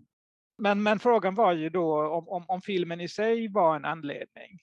Men, 0.58 0.84
men 0.84 1.00
frågan 1.00 1.36
var 1.36 1.54
ju 1.54 1.70
då 1.70 2.08
om, 2.08 2.30
om, 2.30 2.46
om 2.48 2.62
filmen 2.62 3.02
i 3.02 3.08
sig 3.08 3.48
var 3.48 3.76
en 3.76 3.86
anledning. 3.86 4.60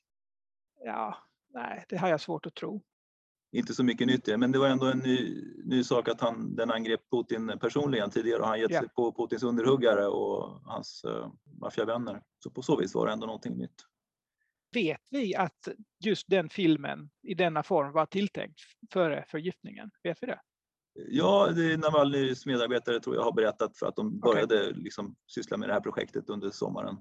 Ja, 0.84 1.16
nej, 1.54 1.84
det 1.88 1.96
har 1.96 2.08
jag 2.08 2.20
svårt 2.20 2.46
att 2.46 2.54
tro 2.54 2.82
inte 3.52 3.74
så 3.74 3.84
mycket 3.84 4.06
nytt 4.06 4.26
men 4.26 4.52
det 4.52 4.58
var 4.58 4.68
ändå 4.68 4.86
en 4.86 4.98
ny, 4.98 5.44
ny 5.64 5.84
sak 5.84 6.08
att 6.08 6.20
han, 6.20 6.56
den 6.56 6.70
angrep 6.70 7.00
Putin 7.10 7.58
personligen 7.60 8.10
tidigare 8.10 8.40
och 8.40 8.48
han 8.48 8.60
gett 8.60 8.70
ja. 8.70 8.80
sig 8.80 8.88
på 8.88 9.12
Putins 9.12 9.42
underhuggare 9.42 10.06
och 10.06 10.60
hans 10.64 11.04
uh, 11.08 11.28
maffiavänner. 11.60 12.22
Så 12.48 12.52
på 12.52 12.62
så 12.62 12.76
vis 12.76 12.94
var 12.94 13.06
det 13.06 13.12
ändå 13.12 13.26
någonting 13.26 13.56
nytt. 13.56 13.84
Vet 14.74 15.00
vi 15.10 15.34
att 15.34 15.68
just 16.04 16.24
den 16.28 16.48
filmen 16.48 17.10
i 17.22 17.34
denna 17.34 17.62
form 17.62 17.92
var 17.92 18.06
tilltänkt 18.06 18.60
före 18.92 19.24
förgiftningen? 19.28 19.90
Vet 20.02 20.18
vi 20.20 20.26
det? 20.26 20.40
Ja, 20.94 21.48
det 21.56 21.76
Navalnys 21.76 22.46
medarbetare 22.46 23.00
tror 23.00 23.16
jag 23.16 23.22
har 23.22 23.32
berättat 23.32 23.78
för 23.78 23.86
att 23.86 23.96
de 23.96 24.20
började 24.20 24.68
okay. 24.68 24.82
liksom 24.82 25.16
syssla 25.26 25.56
med 25.56 25.68
det 25.68 25.72
här 25.72 25.80
projektet 25.80 26.30
under 26.30 26.50
sommaren. 26.50 26.96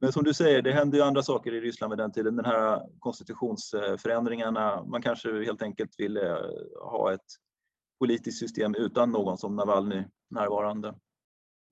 Men 0.00 0.12
som 0.12 0.24
du 0.24 0.34
säger, 0.34 0.62
det 0.62 0.72
hände 0.72 0.96
ju 0.96 1.02
andra 1.02 1.22
saker 1.22 1.54
i 1.54 1.60
Ryssland 1.60 1.92
vid 1.92 1.98
den 1.98 2.12
tiden. 2.12 2.36
Den 2.36 2.44
här 2.44 2.82
konstitutionsförändringarna, 2.98 4.84
man 4.84 5.02
kanske 5.02 5.44
helt 5.44 5.62
enkelt 5.62 5.94
ville 5.98 6.38
ha 6.82 7.12
ett 7.12 7.26
politiskt 7.98 8.38
system 8.38 8.74
utan 8.74 9.12
någon 9.12 9.38
som 9.38 9.56
Navalny 9.56 10.04
närvarande. 10.30 10.94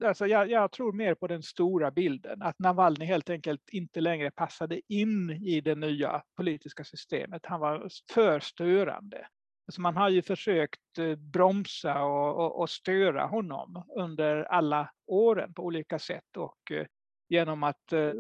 Alltså 0.05 0.27
jag, 0.27 0.51
jag, 0.51 0.73
tror 0.73 0.93
mer 0.93 1.15
på 1.15 1.27
den 1.27 1.43
stora 1.43 1.91
bilden, 1.91 2.43
att 2.43 2.59
Navalny 2.59 3.05
helt 3.05 3.31
enkelt 3.31 3.69
inte 3.71 4.01
längre 4.01 4.31
passade 4.31 4.81
in 4.89 5.31
i 5.31 5.61
det 5.61 5.75
nya 5.75 6.23
politiska 6.37 6.85
systemet. 6.85 7.47
Han 7.47 7.61
var 7.61 7.89
för 8.15 8.41
störande. 8.41 9.27
Alltså 9.67 9.81
man 9.81 9.97
har 9.97 10.09
ju 10.09 10.23
försökt 10.23 10.99
eh, 10.99 11.15
bromsa 11.15 12.05
och, 12.05 12.37
och, 12.37 12.61
och 12.61 12.71
störa 12.71 13.27
honom 13.27 13.85
under 13.97 14.43
alla 14.43 14.91
åren 15.07 15.55
på 15.55 15.63
olika 15.63 15.99
sätt 15.99 16.37
och 16.37 16.73
eh, 16.73 16.87
genom 17.29 17.63
att 17.63 17.93
eh, 17.93 18.13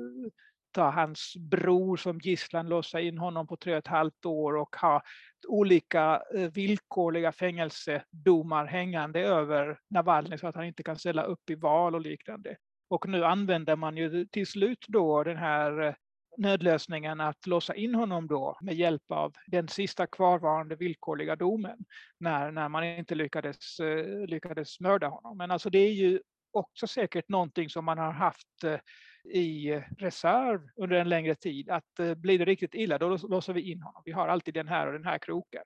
ta 0.72 0.90
hans 0.90 1.34
bror 1.36 1.96
som 1.96 2.18
gisslan, 2.18 2.68
låsa 2.68 3.00
in 3.00 3.18
honom 3.18 3.46
på 3.46 3.56
tre 3.56 3.72
och 3.72 3.78
ett 3.78 3.86
halvt 3.86 4.26
år 4.26 4.56
och 4.56 4.76
ha 4.76 5.02
olika 5.48 6.22
eh, 6.34 6.50
villkorliga 6.50 7.32
fängelsedomar 7.32 8.66
hängande 8.66 9.20
över 9.20 9.78
Navalny 9.90 10.38
så 10.38 10.46
att 10.46 10.54
han 10.54 10.64
inte 10.64 10.82
kan 10.82 10.98
ställa 10.98 11.22
upp 11.22 11.50
i 11.50 11.54
val 11.54 11.94
och 11.94 12.00
liknande. 12.00 12.56
Och 12.90 13.08
nu 13.08 13.24
använder 13.24 13.76
man 13.76 13.96
ju 13.96 14.26
till 14.26 14.46
slut 14.46 14.84
då 14.88 15.24
den 15.24 15.36
här 15.36 15.80
eh, 15.80 15.94
nödlösningen 16.36 17.20
att 17.20 17.46
låsa 17.46 17.74
in 17.74 17.94
honom 17.94 18.26
då 18.26 18.58
med 18.60 18.74
hjälp 18.74 19.12
av 19.12 19.32
den 19.46 19.68
sista 19.68 20.06
kvarvarande 20.06 20.76
villkorliga 20.76 21.36
domen 21.36 21.78
när, 22.20 22.50
när 22.50 22.68
man 22.68 22.84
inte 22.84 23.14
lyckades, 23.14 23.80
eh, 23.80 24.26
lyckades 24.26 24.80
mörda 24.80 25.08
honom. 25.08 25.38
Men 25.38 25.50
alltså 25.50 25.70
det 25.70 25.78
är 25.78 25.92
ju 25.92 26.20
också 26.52 26.86
säkert 26.86 27.28
någonting 27.28 27.68
som 27.68 27.84
man 27.84 27.98
har 27.98 28.12
haft 28.12 28.64
eh, 28.64 28.78
i 29.24 29.82
reserv 29.98 30.60
under 30.76 30.96
en 30.96 31.08
längre 31.08 31.34
tid. 31.34 31.70
Att 31.70 31.98
eh, 31.98 32.14
blir 32.14 32.38
det 32.38 32.44
riktigt 32.44 32.74
illa, 32.74 32.98
då 32.98 33.08
låser 33.08 33.52
vi 33.52 33.72
in 33.72 33.82
honom. 33.82 34.02
Vi 34.04 34.12
har 34.12 34.28
alltid 34.28 34.54
den 34.54 34.68
här 34.68 34.86
och 34.86 34.92
den 34.92 35.04
här 35.04 35.18
kroken. 35.18 35.62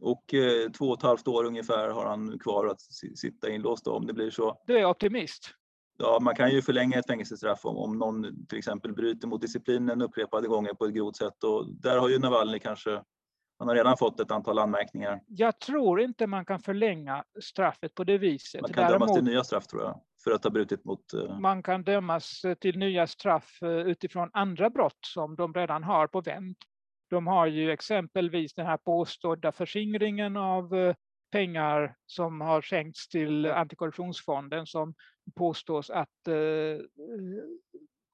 Och 0.00 0.34
eh, 0.34 0.70
två 0.70 0.84
och 0.84 0.98
ett 0.98 1.02
halvt 1.02 1.28
år 1.28 1.44
ungefär 1.44 1.88
har 1.88 2.06
han 2.06 2.38
kvar 2.38 2.66
att 2.66 2.80
sitta 3.16 3.50
inlåst 3.50 3.86
om 3.86 4.06
det 4.06 4.12
blir 4.12 4.30
så. 4.30 4.62
Du 4.66 4.78
är 4.78 4.84
optimist. 4.84 5.54
Ja, 5.98 6.18
man 6.20 6.34
kan 6.34 6.50
ju 6.50 6.62
förlänga 6.62 6.98
ett 6.98 7.06
fängelsestraff 7.06 7.64
om, 7.64 7.76
om 7.76 7.98
någon 7.98 8.46
till 8.46 8.58
exempel 8.58 8.92
bryter 8.92 9.28
mot 9.28 9.40
disciplinen 9.40 10.02
upprepade 10.02 10.48
gånger 10.48 10.74
på 10.74 10.84
ett 10.84 10.94
grovt 10.94 11.16
sätt. 11.16 11.44
Och 11.44 11.74
där 11.74 11.98
har 11.98 12.08
ju 12.08 12.18
Navalny 12.18 12.58
kanske 12.58 13.02
han 13.60 13.68
har 13.68 13.74
redan 13.74 13.96
fått 13.96 14.20
ett 14.20 14.30
antal 14.30 14.58
anmärkningar. 14.58 15.20
Jag 15.26 15.60
tror 15.60 16.00
inte 16.00 16.26
man 16.26 16.44
kan 16.44 16.60
förlänga 16.60 17.24
straffet 17.42 17.94
på 17.94 18.04
det 18.04 18.18
viset. 18.18 18.60
Man 18.60 18.72
kan 18.72 18.84
Däremot, 18.84 19.08
dömas 19.08 19.16
till 19.16 19.24
nya 19.24 19.44
straff 19.44 19.66
tror 19.66 19.82
jag, 19.82 20.00
för 20.24 20.30
att 20.30 20.44
ha 20.44 20.50
brutit 20.50 20.84
mot... 20.84 21.12
Eh, 21.12 21.38
Man 21.38 21.62
kan 21.62 21.82
dömas 21.82 22.44
eh, 22.44 22.54
till 22.54 22.78
nya 22.78 23.06
straff 23.06 23.58
eh, 23.62 23.68
utifrån 23.68 24.30
andra 24.32 24.70
brott 24.70 24.98
som 25.06 25.36
de 25.36 25.54
redan 25.54 25.84
har 25.84 26.06
på 26.06 26.20
vänt. 26.20 26.58
De 27.10 27.26
har 27.26 27.46
ju 27.46 27.70
exempelvis 27.70 28.54
den 28.54 28.66
här 28.66 28.76
påstådda 28.76 29.52
förskingringen 29.52 30.36
av 30.36 30.94
pengar 31.32 31.94
som 32.06 32.40
har 32.40 32.62
skänkts 32.62 33.08
till 33.08 33.46
antikorruptionsfonden 33.46 34.66
som 34.66 34.94
påstås 35.36 35.90
att 35.90 36.28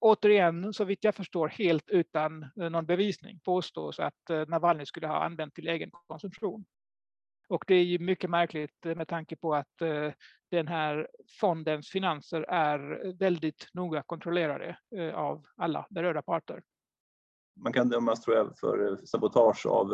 återigen, 0.00 0.72
så 0.72 0.84
vitt 0.84 1.04
jag 1.04 1.14
förstår, 1.14 1.48
helt 1.48 1.90
utan 1.90 2.46
någon 2.56 2.86
bevisning 2.86 3.40
påstås 3.44 4.00
att 4.00 4.48
Navalny 4.48 4.86
skulle 4.86 5.06
ha 5.06 5.24
använt 5.24 5.54
till 5.54 5.68
egen 5.68 5.90
konsumtion. 6.06 6.64
Och 7.48 7.64
det 7.66 7.74
är 7.74 7.84
ju 7.84 7.98
mycket 7.98 8.30
märkligt 8.30 8.86
eh, 8.86 8.96
med 8.96 9.08
tanke 9.08 9.36
på 9.36 9.54
att 9.54 9.82
eh, 9.82 10.12
den 10.50 10.68
här 10.68 11.08
fondens 11.40 11.88
finanser 11.88 12.42
är 12.42 13.06
eh, 13.06 13.12
väldigt 13.12 13.68
noga 13.72 14.02
kontrollerade 14.02 14.78
av 15.14 15.44
alla 15.56 15.86
berörda 15.90 16.22
parter. 16.22 16.62
Man 17.62 17.72
kan 17.72 17.88
dömas 17.88 18.20
tror 18.20 18.36
jag 18.36 18.58
för 18.58 18.96
sabotage 19.04 19.66
av 19.66 19.90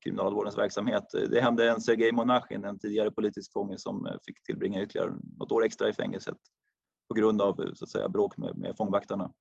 kriminalvårdens 0.00 0.58
verksamhet. 0.58 1.04
Det 1.30 1.40
hände 1.40 1.70
en 1.70 1.80
Sergej 1.80 2.12
Monachin, 2.12 2.64
en 2.64 2.78
tidigare 2.78 3.10
politisk 3.10 3.52
fånge 3.52 3.78
som 3.78 4.08
fick 4.26 4.42
tillbringa 4.42 4.82
ytterligare 4.82 5.12
något 5.38 5.52
år 5.52 5.64
extra 5.64 5.88
i 5.88 5.92
fängelset 5.92 6.36
på 7.08 7.14
grund 7.14 7.42
av 7.42 7.54
så 7.74 7.84
att 7.84 7.90
säga, 7.90 8.08
bråk 8.08 8.36
med, 8.36 8.58
med 8.58 8.76
fångvaktarna. 8.76 9.32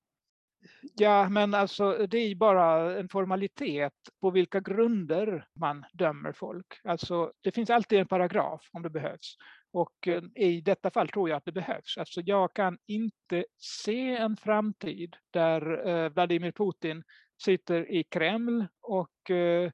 Ja, 0.95 1.29
men 1.29 1.53
alltså 1.53 2.07
det 2.09 2.17
är 2.17 2.35
bara 2.35 2.99
en 2.99 3.09
formalitet 3.09 3.93
på 4.21 4.31
vilka 4.31 4.59
grunder 4.59 5.47
man 5.59 5.85
dömer 5.93 6.31
folk. 6.31 6.65
Alltså 6.83 7.31
det 7.41 7.51
finns 7.51 7.69
alltid 7.69 7.99
en 7.99 8.07
paragraf 8.07 8.69
om 8.73 8.81
det 8.81 8.89
behövs. 8.89 9.35
Och 9.73 10.07
eh, 10.07 10.23
i 10.35 10.61
detta 10.61 10.91
fall 10.91 11.09
tror 11.09 11.29
jag 11.29 11.37
att 11.37 11.45
det 11.45 11.51
behövs. 11.51 11.97
Alltså 11.97 12.21
jag 12.21 12.53
kan 12.53 12.77
inte 12.87 13.45
se 13.57 14.17
en 14.17 14.37
framtid 14.37 15.15
där 15.31 15.87
eh, 15.87 16.09
Vladimir 16.09 16.51
Putin 16.51 17.03
sitter 17.43 17.91
i 17.91 18.03
Kreml 18.03 18.67
och 18.81 19.31
eh, 19.31 19.71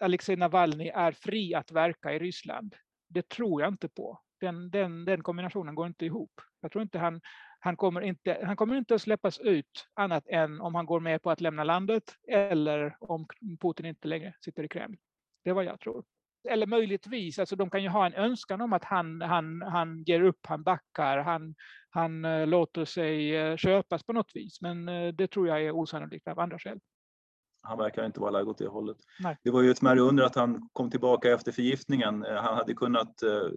Alexej 0.00 0.36
Navalny 0.36 0.88
är 0.88 1.12
fri 1.12 1.54
att 1.54 1.72
verka 1.72 2.12
i 2.12 2.18
Ryssland. 2.18 2.74
Det 3.08 3.28
tror 3.28 3.62
jag 3.62 3.68
inte 3.68 3.88
på. 3.88 4.18
Den, 4.40 4.70
den, 4.70 5.04
den 5.04 5.22
kombinationen 5.22 5.74
går 5.74 5.86
inte 5.86 6.06
ihop. 6.06 6.40
Jag 6.60 6.72
tror 6.72 6.82
inte 6.82 6.98
han, 6.98 7.20
han, 7.64 7.76
kommer 7.76 8.00
inte, 8.00 8.40
han 8.44 8.56
kommer 8.56 8.76
inte 8.76 8.94
att 8.94 9.02
släppas 9.02 9.38
ut 9.38 9.88
annat 9.94 10.24
än 10.26 10.60
om 10.60 10.74
han 10.74 10.86
går 10.86 11.00
med 11.00 11.22
på 11.22 11.30
att 11.30 11.40
lämna 11.40 11.64
landet 11.64 12.02
eller 12.28 12.96
om 13.00 13.26
Putin 13.60 13.86
inte 13.86 14.08
längre 14.08 14.34
sitter 14.44 14.62
i 14.62 14.68
Kreml. 14.68 14.96
Det 15.44 15.50
är 15.50 15.54
vad 15.54 15.64
jag 15.64 15.80
tror. 15.80 16.04
Eller 16.48 16.66
möjligtvis, 16.66 17.38
alltså 17.38 17.56
de 17.56 17.70
kan 17.70 17.82
ju 17.82 17.88
ha 17.88 18.06
en 18.06 18.14
önskan 18.14 18.60
om 18.60 18.72
att 18.72 18.84
han, 18.84 19.20
han, 19.20 19.62
han 19.62 20.02
ger 20.02 20.22
upp, 20.22 20.46
han 20.46 20.62
backar, 20.62 21.18
han, 21.18 21.54
han 21.90 22.24
uh, 22.24 22.46
låter 22.46 22.84
sig 22.84 23.42
uh, 23.50 23.56
köpas 23.56 24.02
på 24.02 24.12
något 24.12 24.30
vis. 24.34 24.60
Men 24.60 24.88
uh, 24.88 25.14
det 25.14 25.26
tror 25.26 25.48
jag 25.48 25.62
är 25.62 25.70
osannolikt 25.70 26.28
av 26.28 26.40
andra 26.40 26.58
skäl. 26.58 26.80
Han 27.62 27.78
verkar 27.78 28.06
inte 28.06 28.20
vara 28.20 28.30
lagd 28.30 28.48
åt 28.48 28.58
det 28.58 28.68
hållet. 28.68 28.96
Nej. 29.20 29.36
Det 29.42 29.50
var 29.50 29.62
ju 29.62 29.70
ett 29.70 29.78
smärre 29.78 30.00
under 30.00 30.24
att 30.24 30.34
han 30.34 30.68
kom 30.72 30.90
tillbaka 30.90 31.32
efter 31.32 31.52
förgiftningen. 31.52 32.22
Han 32.22 32.56
hade 32.56 32.74
kunnat 32.74 33.14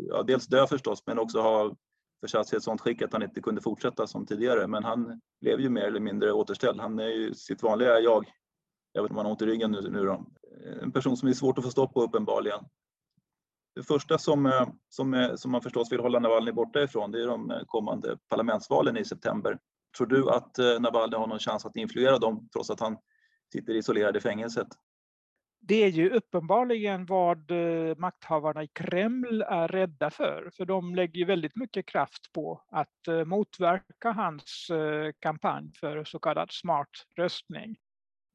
ja, 0.09 0.23
dels 0.23 0.47
dö 0.47 0.67
förstås, 0.67 1.03
men 1.05 1.19
också 1.19 1.41
ha 1.41 1.75
försatt 2.25 2.47
sig 2.47 2.55
i 2.55 2.57
ett 2.57 2.63
sådant 2.63 2.81
skick 2.81 3.01
att 3.01 3.13
han 3.13 3.23
inte 3.23 3.41
kunde 3.41 3.61
fortsätta 3.61 4.07
som 4.07 4.25
tidigare. 4.25 4.67
Men 4.67 4.83
han 4.83 5.21
blev 5.41 5.59
ju 5.59 5.69
mer 5.69 5.83
eller 5.83 5.99
mindre 5.99 6.33
återställd. 6.33 6.79
Han 6.79 6.99
är 6.99 7.07
ju 7.07 7.33
sitt 7.33 7.63
vanliga 7.63 7.99
jag. 7.99 8.25
Jag 8.91 9.01
vet 9.01 9.09
inte 9.09 9.13
om 9.13 9.17
han 9.17 9.25
har 9.25 9.31
ont 9.31 9.41
i 9.41 9.45
ryggen 9.45 9.71
nu, 9.71 9.81
nu 9.81 10.05
då. 10.05 10.25
En 10.81 10.91
person 10.91 11.17
som 11.17 11.29
är 11.29 11.33
svårt 11.33 11.57
att 11.57 11.63
få 11.63 11.71
stopp 11.71 11.93
på 11.93 12.03
uppenbarligen. 12.03 12.59
Det 13.75 13.83
första 13.83 14.17
som, 14.17 14.45
eh, 14.45 14.67
som, 14.89 15.13
eh, 15.13 15.35
som 15.35 15.51
man 15.51 15.61
förstås 15.61 15.91
vill 15.91 15.99
hålla 15.99 16.19
Navalny 16.19 16.51
borta 16.51 16.83
ifrån 16.83 17.11
det 17.11 17.23
är 17.23 17.27
de 17.27 17.51
eh, 17.51 17.61
kommande 17.65 18.17
parlamentsvalen 18.29 18.97
i 18.97 19.05
september. 19.05 19.59
Tror 19.97 20.07
du 20.07 20.29
att 20.29 20.57
Navalny 20.79 21.17
har 21.17 21.27
någon 21.27 21.39
chans 21.39 21.65
att 21.65 21.75
influera 21.75 22.17
dem 22.17 22.49
trots 22.53 22.69
att 22.69 22.79
han 22.79 22.97
sitter 23.53 23.73
isolerad 23.73 24.17
i 24.17 24.19
fängelset? 24.19 24.67
Det 25.67 25.83
är 25.83 25.87
ju 25.87 26.09
uppenbarligen 26.09 27.05
vad 27.05 27.51
eh, 27.51 27.95
makthavarna 27.97 28.63
i 28.63 28.67
Kreml 28.67 29.41
är 29.41 29.67
rädda 29.67 30.09
för. 30.09 30.49
För 30.57 30.65
de 30.65 30.95
lägger 30.95 31.25
väldigt 31.25 31.55
mycket 31.55 31.85
kraft 31.85 32.31
på 32.33 32.61
att 32.67 33.07
eh, 33.07 33.25
motverka 33.25 34.11
hans 34.11 34.69
eh, 34.69 35.11
kampanj 35.19 35.71
för 35.79 36.03
så 36.03 36.19
kallad 36.19 36.51
smart 36.51 36.89
röstning. 37.17 37.75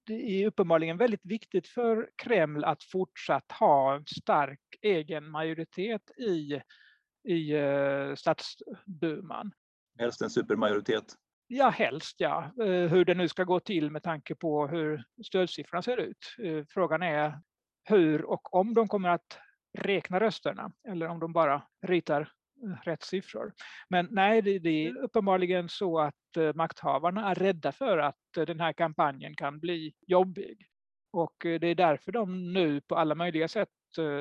Det 0.07 0.43
är 0.43 0.47
uppenbarligen 0.47 0.97
väldigt 0.97 1.27
viktigt 1.27 1.69
för 1.69 2.11
Kreml 2.17 2.65
att 2.65 2.85
fortsatt 2.85 3.53
ha 3.53 3.97
en 3.97 4.07
stark 4.07 4.61
egen 4.83 5.31
majoritet 5.31 6.11
i, 6.19 6.61
i 7.35 7.53
statsduman. 8.17 9.53
Helst 9.99 10.23
en 10.23 10.31
supermajoritet. 10.31 11.05
Ja, 11.53 11.69
helst 11.69 12.21
ja. 12.21 12.53
Eh, 12.61 12.91
hur 12.91 13.05
det 13.05 13.15
nu 13.15 13.29
ska 13.29 13.45
gå 13.45 13.61
till 13.61 13.91
med 13.91 14.03
tanke 14.03 14.35
på 14.35 14.67
hur 14.67 15.05
stödsiffrorna 15.27 15.83
ser 15.83 15.97
ut. 15.97 16.35
Eh, 16.43 16.65
frågan 16.69 17.03
är 17.03 17.41
hur 17.85 18.25
och 18.25 18.55
om 18.55 18.75
de 18.75 18.89
kommer 18.89 19.09
att 19.09 19.39
räkna 19.79 20.21
rösterna 20.21 20.73
eller 20.89 21.09
om 21.09 21.21
de 21.21 21.33
bara 21.33 21.63
ritar 21.87 22.21
eh, 22.65 22.85
rätt 22.85 23.03
siffror. 23.03 23.53
Men 23.89 24.09
nej, 24.11 24.43
det, 24.43 24.59
det 24.59 24.87
är 24.87 24.97
uppenbarligen 24.97 25.69
så 25.69 25.99
att 25.99 26.55
makthavarna 26.55 27.31
är 27.31 27.35
rädda 27.35 27.73
för 27.73 27.99
att 27.99 28.17
den 28.35 28.61
här 28.61 28.73
kampanjen 28.73 29.35
kan 29.37 29.61
bli 29.61 29.95
jobbig. 30.07 30.67
Och 31.13 31.37
det 31.41 31.67
är 31.67 31.75
därför 31.75 32.13
de 32.13 32.53
nu 32.53 32.81
på 32.81 32.97
alla 32.97 33.15
möjliga 33.15 33.49
sätt 33.49 33.69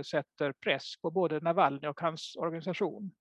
sätter 0.05 0.51
press 0.51 1.01
på 1.01 1.11
både 1.11 1.39
Navalny 1.39 1.87
och 1.87 2.01
hans 2.01 2.35
organisation 2.35 3.11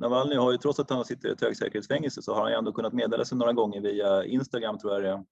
Navalny 0.00 0.36
har 0.36 0.52
ju 0.52 0.58
trots 0.58 0.80
att 0.80 0.90
han 0.90 1.04
sitter 1.04 1.28
i 1.28 1.32
ett 1.32 1.40
högsäkerhetsfängelse 1.40 2.22
så 2.22 2.34
har 2.34 2.42
han 2.42 2.52
ändå 2.52 2.72
kunnat 2.72 2.92
meddela 2.92 3.24
sig 3.24 3.38
några 3.38 3.52
gånger 3.52 3.80
via 3.80 4.24
Instagram 4.24 4.78
tror 4.78 4.92
jag 4.92 5.02
det 5.02 5.08
är. 5.08 5.24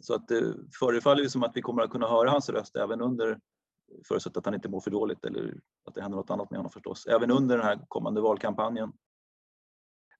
Så 0.00 0.14
att 0.14 0.28
det 0.28 0.54
förefaller 0.78 1.22
ju 1.22 1.28
som 1.28 1.42
att 1.42 1.56
vi 1.56 1.62
kommer 1.62 1.82
att 1.82 1.90
kunna 1.90 2.08
höra 2.08 2.30
hans 2.30 2.48
röst 2.48 2.76
även 2.76 3.00
under, 3.00 3.38
förutsatt 4.08 4.36
att 4.36 4.44
han 4.44 4.54
inte 4.54 4.68
mår 4.68 4.80
för 4.80 4.90
dåligt 4.90 5.24
eller 5.24 5.54
att 5.88 5.94
det 5.94 6.02
händer 6.02 6.16
något 6.16 6.30
annat 6.30 6.50
med 6.50 6.58
honom 6.58 6.70
förstås, 6.70 7.06
även 7.06 7.30
under 7.30 7.56
den 7.56 7.66
här 7.66 7.80
kommande 7.88 8.20
valkampanjen. 8.20 8.92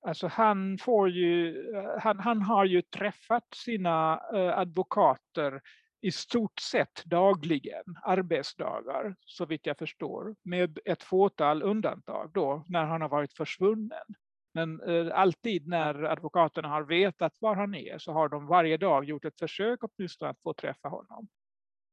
Alltså 0.01 0.27
han, 0.27 0.79
får 0.79 1.11
ju, 1.11 1.59
eh, 1.75 2.01
han, 2.01 2.19
han 2.19 2.43
har 2.43 2.65
ju 2.65 2.83
träffat 2.83 3.45
sina 3.55 4.21
eh, 4.35 4.59
advokater 4.59 5.61
i 6.01 6.11
stort 6.11 6.61
sett 6.61 7.05
dagligen, 7.05 7.85
arbetsdagar, 8.03 9.17
så 9.21 9.47
vitt 9.47 9.67
jag 9.67 9.79
förstår, 9.79 10.37
med 10.43 10.79
ett 10.85 11.03
fåtal 11.03 11.63
undantag 11.63 12.31
då, 12.35 12.65
när 12.69 12.85
han 12.85 13.01
har 13.01 13.09
varit 13.09 13.33
försvunnen. 13.33 14.15
Men 14.55 14.81
eh, 14.81 15.19
alltid 15.19 15.67
när 15.67 16.03
advokaterna 16.03 16.69
har 16.69 16.83
vetat 16.83 17.37
var 17.41 17.55
han 17.55 17.75
är 17.75 17.99
så 17.99 18.13
har 18.13 18.29
de 18.29 18.47
varje 18.47 18.77
dag 18.77 19.05
gjort 19.05 19.25
ett 19.25 19.39
försök 19.39 19.79
åtminstone 19.83 20.31
att 20.31 20.43
få 20.43 20.55
träffa 20.55 20.89
honom. 20.89 21.29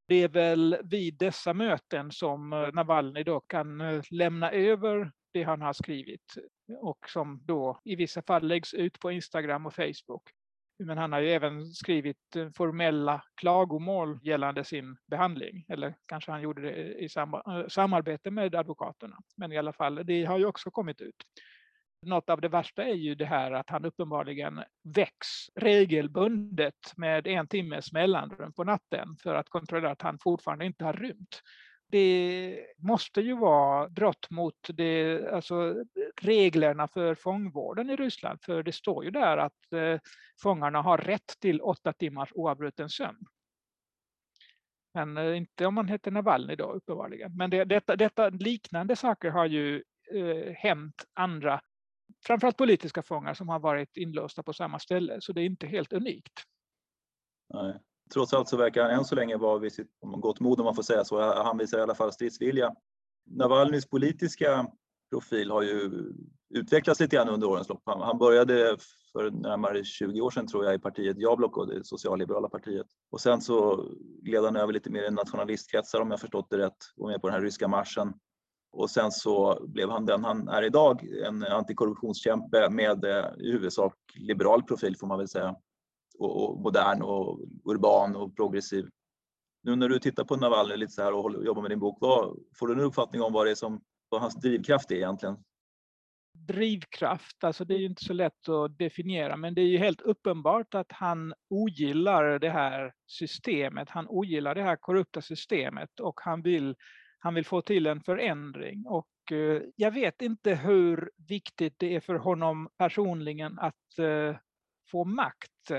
Det 0.08 0.16
är 0.16 0.30
väl 0.30 0.78
vid 0.84 1.18
dessa 1.18 1.54
möten 1.54 2.12
som 2.12 2.54
eh, 2.54 2.72
Navalny 2.74 3.24
då 3.24 3.40
kan 3.40 3.82
eh, 3.82 4.02
lämna 4.12 4.52
över 4.52 5.12
det 5.34 5.44
han 5.44 5.62
har 5.62 5.74
skrivit 5.74 6.36
och 6.80 7.10
som 7.10 7.40
då 7.44 7.80
i 7.84 7.96
vissa 7.96 8.22
fall 8.22 8.48
läggs 8.48 8.74
ut 8.74 9.00
på 9.00 9.12
Instagram 9.12 9.66
och 9.66 9.74
Facebook. 9.74 10.30
Men 10.80 10.98
han 10.98 11.12
har 11.12 11.20
ju 11.20 11.30
även 11.30 11.66
skrivit 11.66 12.36
eh, 12.36 12.50
formella 12.56 13.24
klagomål 13.36 14.20
gällande 14.24 14.64
sin 14.64 14.98
behandling. 15.08 15.66
Eller 15.70 15.96
kanske 16.06 16.32
han 16.32 16.42
gjorde 16.42 16.62
det 16.62 16.76
i 16.76 17.10
eh, 17.16 17.68
samarbete 17.68 18.32
med 18.32 18.56
advokaterna. 18.56 19.18
Men 19.38 19.52
i 19.52 19.58
alla 19.58 19.74
fall, 19.74 20.02
det 20.06 20.26
har 20.26 20.38
ju 20.38 20.46
också 20.46 20.72
kommit 20.72 21.02
ut. 21.02 21.16
Något 22.02 22.30
av 22.30 22.42
det 22.42 22.48
värsta 22.48 22.84
är 22.84 22.94
ju 22.94 23.16
det 23.16 23.26
här 23.26 23.52
att 23.52 23.70
han 23.70 23.86
uppenbarligen 23.86 24.64
väcks 24.84 25.28
regelbundet 25.56 26.94
med 26.98 27.28
en 27.28 27.48
timmes 27.48 27.94
mellanrum 27.94 28.54
på 28.54 28.64
natten 28.64 29.18
för 29.24 29.36
att 29.36 29.50
kontrollera 29.50 29.92
att 29.92 30.02
han 30.02 30.20
fortfarande 30.20 30.66
inte 30.66 30.86
har 30.86 30.94
rymt 30.94 31.42
det 31.96 32.66
måste 32.78 33.22
ju 33.22 33.36
vara 33.36 33.90
brott 33.90 34.30
mot 34.30 34.56
det, 34.68 35.28
alltså 35.32 35.84
reglerna 36.22 36.88
för 36.88 37.16
fångvården 37.16 37.90
i 37.90 37.96
Ryssland. 37.96 38.40
För 38.42 38.64
det 38.64 38.72
står 38.72 39.04
ju 39.04 39.12
där 39.12 39.38
att 39.38 39.74
eh, 39.74 40.00
fångarna 40.42 40.82
har 40.82 40.98
rätt 40.98 41.40
till 41.40 41.62
åtta 41.62 41.94
timmars 41.94 42.30
oavbruten 42.36 42.90
sömn. 42.90 43.26
Men 44.94 45.18
eh, 45.18 45.38
inte 45.38 45.66
om 45.66 45.74
man 45.74 45.88
heter 45.88 46.12
Navalny 46.12 46.56
då 46.56 46.72
uppenbarligen. 46.72 47.38
Men 47.38 47.50
det, 47.50 47.64
detta, 47.64 47.96
detta, 47.96 48.30
liknande 48.30 48.96
saker 48.96 49.30
har 49.30 49.46
ju 49.46 49.84
eh, 50.14 50.54
hänt 50.54 51.06
andra, 51.14 51.62
framförallt 52.26 52.58
politiska 52.58 53.02
fångar 53.02 53.34
som 53.34 53.50
har 53.50 53.60
varit 53.60 53.98
inlåsta 53.98 54.44
på 54.44 54.54
samma 54.54 54.80
ställe. 54.80 55.22
Så 55.22 55.34
det 55.34 55.42
är 55.42 55.46
inte 55.46 55.68
helt 55.68 55.94
unikt. 55.94 56.44
Nej 57.54 57.80
trots 58.14 58.34
allt 58.34 58.50
så 58.50 58.58
verkar 58.58 58.84
han 58.84 58.92
än 58.92 59.06
så 59.06 59.16
länge 59.16 59.38
vara 59.38 59.60
vid 59.60 59.74
sitt 59.74 59.90
gott 60.02 60.40
mod 60.40 60.60
om 60.60 60.66
man 60.66 60.76
får 60.76 60.84
säga 60.84 61.06
så. 61.06 61.34
Han 61.44 61.58
visar 61.58 61.78
i 61.78 61.82
alla 61.82 61.96
fall 61.96 62.14
stridsvilja. 62.14 62.76
Navalnys 63.26 63.86
politiska 63.86 64.68
profil 65.10 65.52
har 65.52 65.62
ju 65.62 65.92
utvecklats 66.50 67.00
lite 67.00 67.16
grann 67.16 67.30
under 67.30 67.48
årens 67.48 67.70
lopp. 67.70 67.82
Han 67.86 68.18
började 68.18 68.78
för 69.12 69.32
närmare 69.32 69.84
20 69.84 70.22
år 70.22 70.32
sedan 70.32 70.48
tror 70.48 70.66
jag 70.66 70.76
i 70.76 70.80
partiet 70.80 71.18
Jablok 71.18 71.58
och 71.58 71.68
det 71.68 71.86
socialliberala 71.86 72.50
partiet. 72.50 72.88
Och 73.12 73.22
sen 73.22 73.42
så 73.42 73.86
gled 74.22 74.44
han 74.44 74.56
över 74.56 74.74
lite 74.74 74.90
mer 74.90 75.04
i 75.04 75.12
nationalistkretsar 75.12 76.02
om 76.02 76.12
jag 76.12 76.20
förstått 76.20 76.48
det 76.50 76.58
rätt 76.58 76.78
och 76.98 77.08
med 77.08 77.22
på 77.22 77.28
den 77.28 77.34
här 77.34 77.42
ryska 77.42 77.68
marschen. 77.68 78.14
Och 78.72 78.90
sen 78.90 79.12
så 79.12 79.66
blev 79.68 79.90
han 79.90 80.06
den 80.06 80.24
han 80.24 80.48
är 80.48 80.64
idag, 80.64 81.04
en 81.26 81.44
antikorruptionskämpe 81.44 82.70
med 82.70 83.06
eh, 83.06 83.26
i 83.38 83.52
huvudsak 83.52 83.94
liberal 84.16 84.64
profil 84.64 84.98
får 84.98 85.08
man 85.08 85.18
väl 85.18 85.28
säga 85.28 85.56
och, 86.20 86.44
och, 86.44 86.62
modern 86.62 87.02
och 87.02 87.40
urban 87.66 88.16
och 88.16 88.36
progressiv. 88.36 88.90
Nu 89.64 89.76
när 89.76 89.90
du 89.90 90.00
tittar 90.00 90.24
på 90.24 90.36
Navalny 90.36 90.78
lite 90.78 90.92
så 90.92 91.04
här 91.04 91.14
och 91.14 91.46
jobbar 91.46 91.62
med 91.62 91.72
din 91.72 91.80
bok, 91.80 91.98
vad, 92.02 92.40
får 92.60 92.68
du 92.68 92.74
en 92.74 92.80
uppfattning 92.80 93.22
om 93.22 93.34
vad 93.34 93.46
det 93.46 93.52
är 93.52 93.56
som 93.56 93.82
vad 94.10 94.22
hans 94.22 94.36
drivkraft 94.36 94.92
är 94.92 94.96
egentligen? 94.96 95.38
Drivkraft, 96.34 97.44
alltså 97.44 97.66
det 97.66 97.74
är 97.74 97.80
ju 97.80 97.86
inte 97.86 98.04
så 98.04 98.14
lätt 98.14 98.50
att 98.50 98.78
definiera, 98.78 99.38
men 99.38 99.54
det 99.54 99.62
är 99.62 99.68
ju 99.68 99.78
helt 99.78 100.02
uppenbart 100.02 100.74
att 100.74 100.92
han 100.92 101.34
ogillar 101.50 102.40
det 102.40 102.50
här 102.50 102.94
systemet. 103.08 103.90
Han 103.90 104.08
ogillar 104.08 104.56
det 104.56 104.64
här 104.64 104.76
korrupta 104.76 105.22
systemet 105.22 106.00
och 106.00 106.20
han 106.24 106.42
vill, 106.42 106.76
han 107.20 107.34
vill 107.34 107.46
få 107.46 107.62
till 107.62 107.88
en 107.88 108.02
förändring. 108.02 108.86
Och 108.86 109.32
eh, 109.32 109.62
jag 109.76 109.92
vet 109.92 110.22
inte 110.22 110.56
hur 110.56 111.12
viktigt 111.28 111.74
det 111.78 111.96
är 111.96 112.00
för 112.00 112.16
honom 112.16 112.70
personligen 112.78 113.60
att 113.60 114.00
eh, 114.00 114.38
få 114.92 115.04
makt 115.04 115.72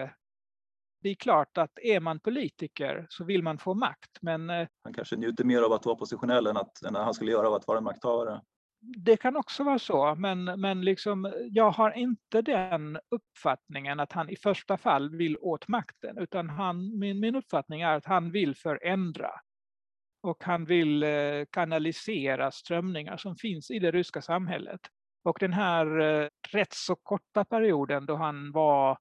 det 1.06 1.10
är 1.10 1.14
klart 1.14 1.58
att 1.58 1.78
är 1.82 2.00
man 2.00 2.20
politiker 2.20 3.06
så 3.08 3.24
vill 3.24 3.42
man 3.42 3.58
få 3.58 3.74
makt. 3.74 4.10
Men... 4.20 4.50
Eh, 4.50 4.68
han 4.84 4.92
kanske 4.92 5.16
njuter 5.16 5.44
mer 5.44 5.62
av 5.62 5.72
att 5.72 5.86
vara 5.86 5.94
oppositionell 5.94 6.46
än, 6.46 6.56
att, 6.56 6.82
än 6.82 6.94
han 6.94 7.14
skulle 7.14 7.30
göra 7.30 7.48
av 7.48 7.54
att 7.54 7.66
vara 7.66 7.78
en 7.78 7.84
makthavare. 7.84 8.40
det 8.80 9.16
kan 9.16 9.36
också 9.36 9.64
vara 9.64 9.78
så, 9.78 10.14
men, 10.14 10.44
men 10.44 10.80
liksom, 10.80 11.32
jag 11.50 11.70
har 11.70 11.90
inte 11.90 12.42
den 12.42 12.98
uppfattningen 13.10 14.00
att 14.00 14.12
han 14.12 14.30
i 14.30 14.36
första 14.36 14.76
fall 14.76 15.16
vill 15.16 15.36
åt 15.40 15.68
makten, 15.68 16.18
utan 16.18 16.50
han, 16.50 16.98
min, 16.98 17.20
min 17.20 17.36
uppfattning 17.36 17.80
är 17.80 17.94
att 17.94 18.06
han 18.06 18.30
vill 18.30 18.56
förändra. 18.56 19.30
Och 20.22 20.44
han 20.44 20.64
vill 20.64 21.02
eh, 21.02 21.44
kanalisera 21.50 22.50
strömningar 22.50 23.16
som 23.16 23.36
finns 23.36 23.70
i 23.70 23.78
det 23.78 23.90
ryska 23.90 24.22
samhället. 24.22 24.80
Och 25.24 25.36
den 25.40 25.52
här 25.52 26.00
eh, 26.00 26.28
rätt 26.52 26.72
så 26.72 26.96
korta 26.96 27.44
perioden 27.44 28.06
då 28.06 28.16
han 28.16 28.52
var 28.52 28.98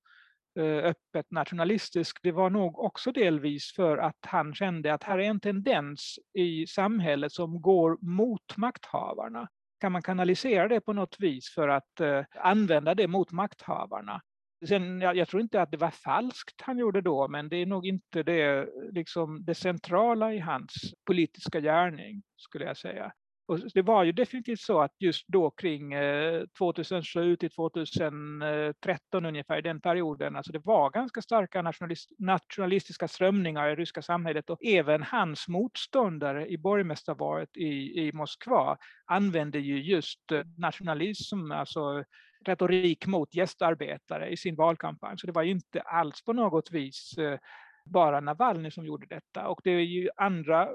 Eh, 0.59 0.85
öppet 0.85 1.31
nationalistisk, 1.31 2.19
det 2.23 2.31
var 2.31 2.49
nog 2.49 2.79
också 2.79 3.11
delvis 3.11 3.73
för 3.75 3.97
att 3.97 4.19
han 4.21 4.53
kände 4.53 4.93
att 4.93 5.03
här 5.03 5.19
är 5.19 5.29
en 5.29 5.39
tendens 5.39 6.19
i 6.33 6.67
samhället 6.67 7.31
som 7.31 7.61
går 7.61 7.97
mot 8.01 8.57
makthavarna. 8.57 9.47
Kan 9.79 9.91
man 9.91 10.01
kanalisera 10.01 10.67
det 10.67 10.81
på 10.81 10.93
något 10.93 11.15
vis 11.19 11.53
för 11.53 11.67
att 11.67 11.99
eh, 11.99 12.23
använda 12.35 12.95
det 12.95 13.07
mot 13.07 13.31
makthavarna? 13.31 14.21
Sen, 14.67 15.01
jag, 15.01 15.15
jag, 15.15 15.27
tror 15.27 15.41
inte 15.41 15.61
att 15.61 15.71
det 15.71 15.77
var 15.77 15.91
falskt 15.91 16.61
han 16.61 16.77
gjorde 16.77 17.01
då, 17.01 17.27
men 17.27 17.49
det 17.49 17.57
är 17.57 17.65
nog 17.65 17.85
inte 17.85 18.23
det, 18.23 18.69
liksom, 18.91 19.45
det 19.45 19.55
centrala 19.55 20.33
i 20.33 20.39
hans 20.39 20.73
politiska 21.05 21.59
gärning, 21.59 22.23
skulle 22.37 22.65
jag 22.65 22.77
säga. 22.77 23.11
Och 23.47 23.59
det 23.73 23.81
var 23.81 24.03
ju 24.03 24.11
definitivt 24.11 24.59
så 24.59 24.81
att 24.81 24.91
just 24.99 25.27
då 25.27 25.51
kring 25.51 25.93
eh, 25.93 26.43
2007 26.57 27.35
till 27.35 27.49
2013 27.49 29.25
ungefär, 29.25 29.61
den 29.61 29.81
perioden, 29.81 30.35
alltså 30.35 30.51
det 30.51 30.59
var 30.59 30.89
ganska 30.89 31.21
starka 31.21 31.61
nationalist, 31.61 32.09
nationalistiska 32.19 33.07
strömningar 33.07 33.69
i 33.69 33.75
ryska 33.75 34.01
samhället 34.01 34.49
och 34.49 34.65
även 34.65 35.03
hans 35.03 35.47
motståndare 35.47 36.47
i 36.47 36.57
borgmästarvalet 36.57 37.57
i, 37.57 38.07
i 38.07 38.11
Moskva 38.13 38.77
använde 39.05 39.59
ju 39.59 39.83
just 39.83 40.31
eh, 40.31 40.41
nationalism, 40.57 41.51
alltså 41.51 42.03
retorik 42.45 43.07
mot 43.07 43.35
gästarbetare 43.35 44.29
i 44.29 44.37
sin 44.37 44.55
valkampanj. 44.55 45.17
Så 45.17 45.27
det 45.27 45.33
var 45.33 45.43
ju 45.43 45.51
inte 45.51 45.81
alls 45.81 46.23
på 46.23 46.33
något 46.33 46.71
vis 46.71 47.17
eh, 47.17 47.39
bara 47.85 48.19
Navalny 48.19 48.71
som 48.71 48.85
gjorde 48.85 49.07
detta. 49.07 49.47
Och 49.47 49.61
det 49.63 49.71
är 49.71 49.79
ju 49.79 50.09
andra 50.17 50.69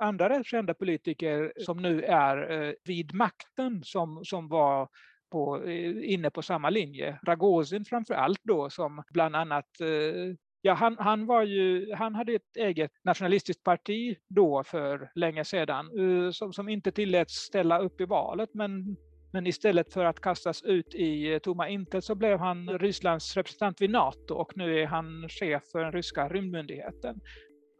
andra 0.00 0.28
rätt 0.28 0.46
kända 0.46 0.74
politiker 0.74 1.52
som 1.56 1.82
nu 1.82 2.02
är 2.02 2.50
eh, 2.50 2.74
vid 2.84 3.14
makten 3.14 3.80
som, 3.84 4.24
som 4.24 4.48
var 4.48 4.88
på, 5.30 5.64
eh, 5.64 6.12
inne 6.12 6.30
på 6.30 6.42
samma 6.42 6.70
linje. 6.70 7.18
Ragozin 7.26 7.84
framför 7.84 8.14
allt 8.14 8.40
då 8.42 8.70
som 8.70 9.02
bland 9.12 9.36
annat 9.36 9.80
eh, 9.80 10.34
Ja, 10.64 10.74
han, 10.74 10.96
han, 10.98 11.26
var 11.26 11.42
ju, 11.42 11.94
han 11.94 12.14
hade 12.14 12.32
ett 12.32 12.56
eget 12.56 12.90
nationalistiskt 13.04 13.64
parti 13.64 14.16
då 14.28 14.64
för 14.64 15.10
länge 15.14 15.44
sedan 15.44 15.90
som, 16.32 16.52
som 16.52 16.68
inte 16.68 16.92
tilläts 16.92 17.34
ställa 17.34 17.78
upp 17.78 18.00
i 18.00 18.04
valet 18.04 18.50
men, 18.54 18.96
men 19.32 19.46
istället 19.46 19.92
för 19.92 20.04
att 20.04 20.20
kastas 20.20 20.62
ut 20.62 20.94
i 20.94 21.40
tomma 21.42 21.68
intet 21.68 22.04
så 22.04 22.14
blev 22.14 22.38
han 22.38 22.78
Rysslands 22.78 23.36
representant 23.36 23.80
vid 23.80 23.90
NATO 23.90 24.34
och 24.34 24.56
nu 24.56 24.80
är 24.80 24.86
han 24.86 25.28
chef 25.28 25.62
för 25.72 25.78
den 25.78 25.92
ryska 25.92 26.28
rymdmyndigheten. 26.28 27.20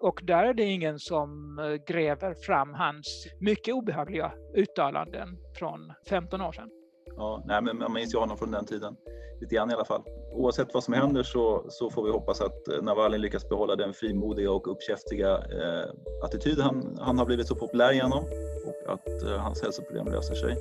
Och 0.03 0.21
där 0.23 0.45
är 0.45 0.55
det 0.55 0.63
ingen 0.63 0.99
som 0.99 1.59
eh, 1.59 1.95
gräver 1.95 2.35
fram 2.35 2.75
hans 2.75 3.27
mycket 3.41 3.75
obehagliga 3.75 4.33
uttalanden 4.55 5.29
från 5.59 5.93
15 6.09 6.41
år 6.41 6.53
sedan. 6.53 6.69
Ja, 7.17 7.43
nej, 7.47 7.63
men 7.63 7.79
man 7.79 7.93
minns 7.93 8.15
ju 8.15 8.19
honom 8.19 8.39
från 8.39 8.51
den 8.51 8.67
tiden, 8.67 8.97
lite 9.41 9.55
grann 9.55 9.71
i 9.71 9.75
alla 9.75 9.85
fall. 9.85 10.03
Oavsett 10.33 10.75
vad 10.75 10.85
som 10.85 10.95
händer 10.95 11.23
så, 11.23 11.67
så 11.69 11.91
får 11.91 12.05
vi 12.05 12.11
hoppas 12.11 12.41
att 12.41 12.69
eh, 12.69 12.83
Navalny 12.83 13.19
lyckas 13.19 13.49
behålla 13.49 13.77
den 13.77 13.93
frimodiga 13.93 14.51
och 14.51 14.73
uppkäftiga 14.73 15.31
eh, 15.37 15.91
attityd 16.25 16.59
han, 16.59 16.99
han 17.01 17.19
har 17.19 17.27
blivit 17.27 17.47
så 17.47 17.55
populär 17.55 17.93
genom 17.93 18.25
och 18.67 18.93
att 18.93 19.23
eh, 19.23 19.39
hans 19.39 19.63
hälsoproblem 19.63 20.07
löser 20.07 20.35
sig. 20.35 20.57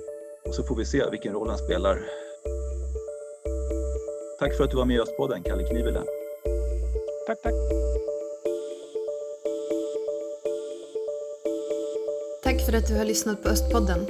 Och 0.48 0.56
så 0.56 0.64
får 0.64 0.76
vi 0.76 0.86
se 0.86 1.10
vilken 1.12 1.34
roll 1.34 1.50
han 1.50 1.58
spelar. 1.58 1.98
Tack 4.40 4.58
för 4.58 4.64
att 4.64 4.72
du 4.72 4.78
var 4.78 4.86
med 4.86 4.96
i 4.96 5.00
Östpodden, 5.00 5.44
Kalle 5.44 5.64
Knivile. 5.64 6.02
Tack, 7.28 7.42
tack. 7.42 7.54
Tack 12.62 12.69
för 12.69 12.78
att 12.78 12.88
du 12.88 12.97
har 12.97 13.06
lyssnat 13.06 13.43
på 13.43 13.50
Östpodden. 13.50 14.08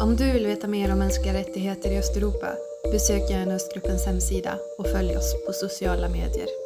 Om 0.00 0.16
du 0.16 0.32
vill 0.32 0.46
veta 0.46 0.68
mer 0.68 0.92
om 0.92 0.98
mänskliga 0.98 1.34
rättigheter 1.34 1.90
i 1.90 1.98
Östeuropa, 1.98 2.48
besök 2.92 3.30
gärna 3.30 3.54
Östgruppens 3.54 4.06
hemsida 4.06 4.58
och 4.78 4.86
följ 4.86 5.16
oss 5.16 5.34
på 5.46 5.52
sociala 5.52 6.08
medier. 6.08 6.59